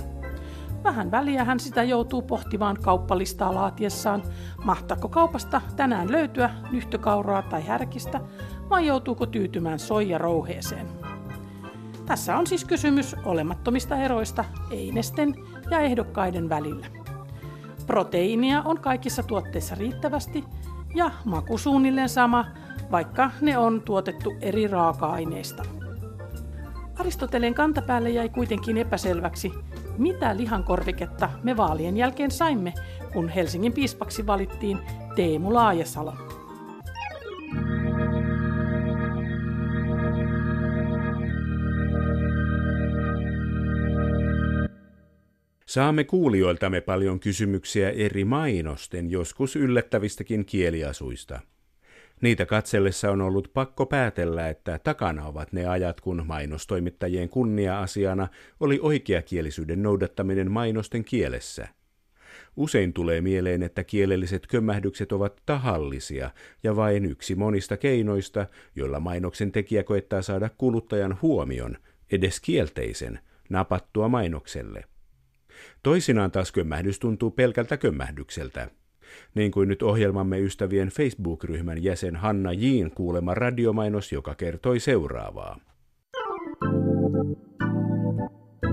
Vähän 0.84 1.12
väliä 1.12 1.44
hän 1.44 1.60
sitä 1.60 1.84
joutuu 1.84 2.22
pohtimaan 2.22 2.78
kauppalistaa 2.82 3.56
laatiessaan, 3.56 4.24
mahtaako 4.63 5.08
kaupasta 5.10 5.62
tänään 5.76 6.12
löytyä 6.12 6.50
nyhtökauraa 6.72 7.42
tai 7.42 7.68
härkistä, 7.68 8.22
vai 8.70 8.88
joutuuko 8.88 9.26
tyytymään 9.26 9.80
soijarouheeseen. 9.80 10.88
Tässä 12.06 12.38
on 12.38 12.48
siis 12.48 12.66
kysymys 12.66 13.16
olemattomista 13.26 13.98
eroista 13.98 14.46
einesten 14.72 15.36
ja 15.72 15.80
ehdokkaiden 15.80 16.50
välillä. 16.50 16.88
Proteiinia 17.88 18.62
on 18.62 18.80
kaikissa 18.80 19.24
tuotteissa 19.24 19.76
riittävästi 19.76 20.44
ja 20.96 21.12
maku 21.26 21.58
suunnilleen 21.58 22.10
sama, 22.10 22.46
vaikka 22.91 23.32
ne 23.41 23.58
on 23.58 23.82
tuotettu 23.82 24.36
eri 24.41 24.67
raaka-aineista. 24.67 25.63
Aristoteleen 27.00 27.54
kantapäälle 27.54 28.10
jäi 28.10 28.30
kuitenkin 28.30 28.78
epäselväksi, 28.78 29.52
mitä 29.97 30.38
lihankorviketta 30.38 31.30
me 31.43 31.58
vaalien 31.58 31.97
jälkeen 31.97 32.32
saimme, 32.32 32.73
kun 33.13 33.30
Helsingin 33.30 33.73
piispaksi 33.73 34.28
valittiin 34.28 34.80
Teemu 35.15 35.54
Laajasalo. 35.54 36.13
Saamme 45.65 46.04
kuulijoiltamme 46.04 46.82
paljon 46.82 47.19
kysymyksiä 47.19 47.89
eri 47.89 48.26
mainosten, 48.26 49.12
joskus 49.12 49.56
yllättävistäkin 49.56 50.45
kieliasuista. 50.45 51.39
Niitä 52.21 52.45
katsellessa 52.45 53.12
on 53.12 53.21
ollut 53.21 53.51
pakko 53.53 53.86
päätellä, 53.86 54.49
että 54.49 54.80
takana 54.80 55.25
ovat 55.25 55.53
ne 55.53 55.65
ajat, 55.65 56.01
kun 56.01 56.23
mainostoimittajien 56.25 57.30
kunnia-asiana 57.30 58.27
oli 58.60 58.80
oikeakielisyyden 58.82 59.84
noudattaminen 59.84 60.51
mainosten 60.51 61.03
kielessä. 61.03 61.67
Usein 62.56 62.93
tulee 62.93 63.21
mieleen, 63.21 63.63
että 63.63 63.84
kielelliset 63.84 64.47
kömmähdykset 64.47 65.12
ovat 65.12 65.41
tahallisia 65.45 66.32
ja 66.63 66.75
vain 66.75 67.06
yksi 67.06 67.36
monista 67.36 67.77
keinoista, 67.77 68.45
joilla 68.75 68.99
mainoksen 68.99 69.51
tekijä 69.51 69.84
koettaa 69.84 70.21
saada 70.21 70.49
kuluttajan 70.58 71.17
huomion, 71.21 71.77
edes 72.12 72.39
kielteisen, 72.39 73.19
napattua 73.49 74.08
mainokselle. 74.08 74.84
Toisinaan 75.84 76.32
taas 76.32 76.51
kömmähdys 76.51 76.99
tuntuu 76.99 77.32
pelkältä 77.32 77.77
kömmähdykseltä. 77.77 78.69
Niin 79.36 79.52
kuin 79.52 79.70
nyt 79.70 79.84
ohjelmamme 79.84 80.39
ystävien 80.39 80.88
Facebook-ryhmän 80.88 81.84
jäsen 81.84 82.15
Hanna 82.15 82.54
Jiin 82.54 82.91
kuulema 82.91 83.34
radiomainos, 83.34 84.12
joka 84.12 84.36
kertoi 84.36 84.80
seuraavaa. 84.80 85.60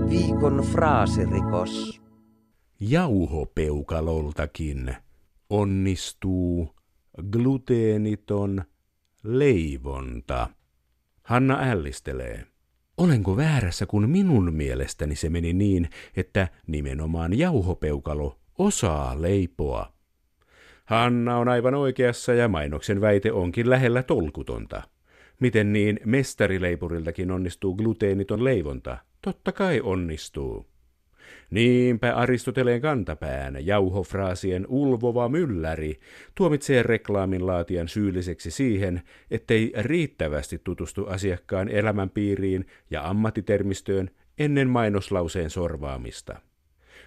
Viikon 0.09 0.65
fraasirikos. 0.71 2.01
Jauhopeukaloltakin 2.79 4.95
onnistuu 5.49 6.75
gluteeniton 7.31 8.63
leivonta. 9.23 10.49
Hanna 11.23 11.57
ällistelee. 11.61 12.45
Olenko 12.97 13.37
väärässä, 13.37 13.85
kun 13.85 14.09
minun 14.09 14.53
mielestäni 14.53 15.15
se 15.15 15.29
meni 15.29 15.53
niin, 15.53 15.89
että 16.15 16.47
nimenomaan 16.67 17.37
jauhopeukalo 17.37 18.39
osaa 18.57 19.21
leipoa? 19.21 19.94
Hanna 20.85 21.37
on 21.37 21.47
aivan 21.49 21.75
oikeassa 21.75 22.33
ja 22.33 22.47
mainoksen 22.47 23.01
väite 23.01 23.31
onkin 23.31 23.69
lähellä 23.69 24.03
tolkutonta. 24.03 24.81
Miten 25.39 25.73
niin 25.73 25.99
mestarileipuriltakin 26.05 27.31
onnistuu 27.31 27.75
gluteeniton 27.75 28.43
leivonta? 28.43 28.97
Totta 29.21 29.51
kai 29.51 29.81
onnistuu. 29.81 30.65
Niinpä 31.49 32.15
Aristoteleen 32.15 32.81
kantapään 32.81 33.65
jauhofraasien 33.65 34.65
ulvova 34.69 35.29
mylläri 35.29 35.99
tuomitsee 36.35 36.83
reklaamin 36.83 37.47
laatijan 37.47 37.87
syylliseksi 37.87 38.51
siihen, 38.51 39.01
ettei 39.31 39.73
riittävästi 39.77 40.61
tutustu 40.63 41.05
asiakkaan 41.05 41.69
elämänpiiriin 41.69 42.65
ja 42.89 43.09
ammattitermistöön 43.09 44.09
ennen 44.37 44.69
mainoslauseen 44.69 45.49
sorvaamista. 45.49 46.39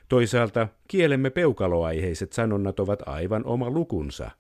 Toisaalta 0.09 0.69
kielemme 0.89 1.31
peukaloaiheiset 1.31 2.33
sanonnat 2.33 2.81
ovat 2.81 3.03
aivan 3.07 3.45
oma 3.45 3.71
lukunsa. 3.71 4.31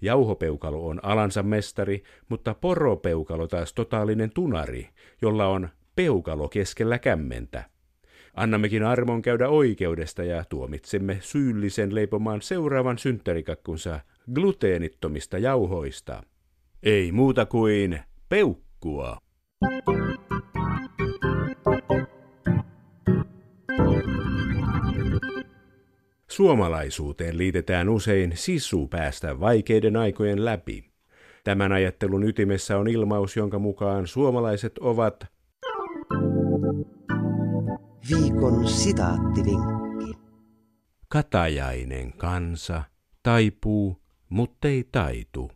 Jauhopeukalo 0.00 0.86
on 0.86 1.00
alansa 1.02 1.42
mestari, 1.42 2.02
mutta 2.28 2.54
poropeukalo 2.54 3.46
taas 3.46 3.72
totaalinen 3.72 4.30
tunari, 4.30 4.88
jolla 5.22 5.46
on 5.46 5.68
peukalo 5.96 6.48
keskellä 6.48 6.98
kämmentä. 6.98 7.64
Annammekin 8.34 8.84
armon 8.84 9.22
käydä 9.22 9.48
oikeudesta 9.48 10.24
ja 10.24 10.44
tuomitsemme 10.48 11.18
syyllisen 11.20 11.94
leipomaan 11.94 12.42
seuraavan 12.42 12.98
synttärikakkunsa 12.98 14.00
gluteenittomista 14.34 15.38
jauhoista. 15.38 16.22
Ei 16.82 17.12
muuta 17.12 17.46
kuin 17.46 18.00
peukkua. 18.28 19.16
Suomalaisuuteen 26.32 27.38
liitetään 27.38 27.88
usein 27.88 28.32
sisu 28.34 28.88
päästä 28.88 29.40
vaikeiden 29.40 29.96
aikojen 29.96 30.44
läpi. 30.44 30.84
Tämän 31.44 31.72
ajattelun 31.72 32.24
ytimessä 32.24 32.78
on 32.78 32.88
ilmaus, 32.88 33.36
jonka 33.36 33.58
mukaan 33.58 34.06
suomalaiset 34.06 34.78
ovat 34.78 35.26
Viikon 38.10 38.68
sitaattivinkki. 38.68 40.18
Katajainen 41.08 42.12
kansa 42.12 42.82
taipuu, 43.22 44.02
muttei 44.28 44.84
taitu. 44.92 45.50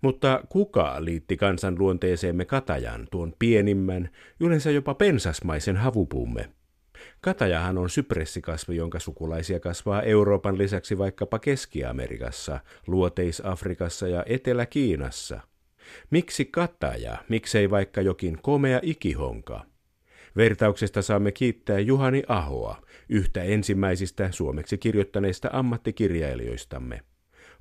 Mutta 0.00 0.44
kuka 0.48 1.04
liitti 1.04 1.36
kansan 1.36 1.78
luonteeseemme 1.78 2.44
katajan, 2.44 3.08
tuon 3.10 3.32
pienimmän, 3.38 4.08
yleensä 4.40 4.70
jopa 4.70 4.94
pensasmaisen 4.94 5.76
havupuumme? 5.76 6.61
Katajahan 7.20 7.78
on 7.78 7.90
sypressikasvi, 7.90 8.76
jonka 8.76 8.98
sukulaisia 8.98 9.60
kasvaa 9.60 10.02
Euroopan 10.02 10.58
lisäksi 10.58 10.98
vaikkapa 10.98 11.38
Keski-Amerikassa, 11.38 12.60
Luoteis-Afrikassa 12.86 14.08
ja 14.08 14.24
Etelä-Kiinassa. 14.26 15.40
Miksi 16.10 16.44
kataja, 16.44 17.16
miksei 17.28 17.70
vaikka 17.70 18.00
jokin 18.00 18.38
komea 18.42 18.80
ikihonka? 18.82 19.64
Vertauksesta 20.36 21.02
saamme 21.02 21.32
kiittää 21.32 21.78
Juhani 21.78 22.22
Ahoa, 22.28 22.82
yhtä 23.08 23.42
ensimmäisistä 23.42 24.32
suomeksi 24.32 24.78
kirjoittaneista 24.78 25.48
ammattikirjailijoistamme. 25.52 27.00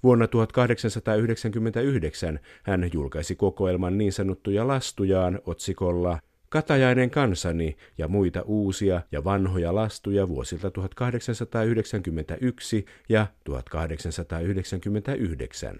Vuonna 0.04 0.28
1899 0.28 2.40
hän 2.64 2.90
julkaisi 2.94 3.36
kokoelman 3.36 3.98
niin 3.98 4.14
sanottuja 4.14 4.68
lastujaan 4.68 5.40
otsikolla 5.46 6.20
Katajainen 6.52 7.10
kansani 7.10 7.78
ja 7.98 8.08
muita 8.08 8.42
uusia 8.42 9.02
ja 9.12 9.24
vanhoja 9.24 9.76
lastuja 9.76 10.28
vuosilta 10.28 10.72
1891 10.72 12.86
ja 13.10 13.28
1899. 13.44 15.80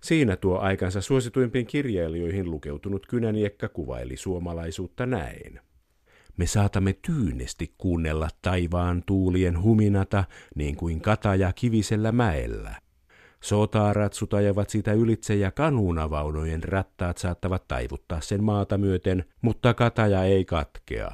Siinä 0.00 0.36
tuo 0.36 0.58
aikansa 0.58 1.00
suosituimpiin 1.00 1.66
kirjailijoihin 1.66 2.50
lukeutunut 2.50 3.06
kynäniekka 3.06 3.68
kuvaili 3.68 4.16
suomalaisuutta 4.16 5.06
näin. 5.06 5.60
Me 6.36 6.46
saatamme 6.46 6.92
tyynesti 6.92 7.74
kuunnella 7.78 8.28
taivaan 8.42 9.02
tuulien 9.06 9.62
huminata 9.62 10.24
niin 10.54 10.76
kuin 10.76 11.00
kataja 11.00 11.52
kivisellä 11.52 12.12
mäellä. 12.12 12.85
Sotaarat 13.46 14.12
ajavat 14.36 14.70
sitä 14.70 14.92
ylitse 14.92 15.34
ja 15.34 15.50
kanuunavaunojen 15.50 16.62
rattaat 16.62 17.18
saattavat 17.18 17.68
taivuttaa 17.68 18.20
sen 18.20 18.44
maata 18.44 18.78
myöten, 18.78 19.24
mutta 19.42 19.74
kataja 19.74 20.24
ei 20.24 20.44
katkea. 20.44 21.10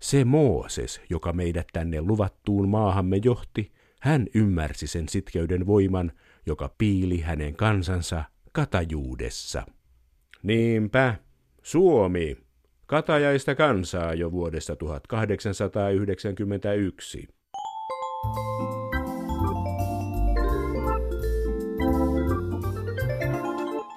Se 0.00 0.24
Mooses, 0.24 1.00
joka 1.10 1.32
meidät 1.32 1.66
tänne 1.72 2.00
luvattuun 2.00 2.68
maahamme 2.68 3.20
johti, 3.24 3.72
hän 4.00 4.26
ymmärsi 4.34 4.86
sen 4.86 5.08
sitkeyden 5.08 5.66
voiman, 5.66 6.12
joka 6.46 6.74
piili 6.78 7.20
hänen 7.20 7.56
kansansa 7.56 8.24
katajuudessa. 8.52 9.66
Niinpä, 10.42 11.14
Suomi, 11.62 12.36
katajaista 12.86 13.54
kansaa 13.54 14.14
jo 14.14 14.32
vuodesta 14.32 14.76
1891. 14.76 17.28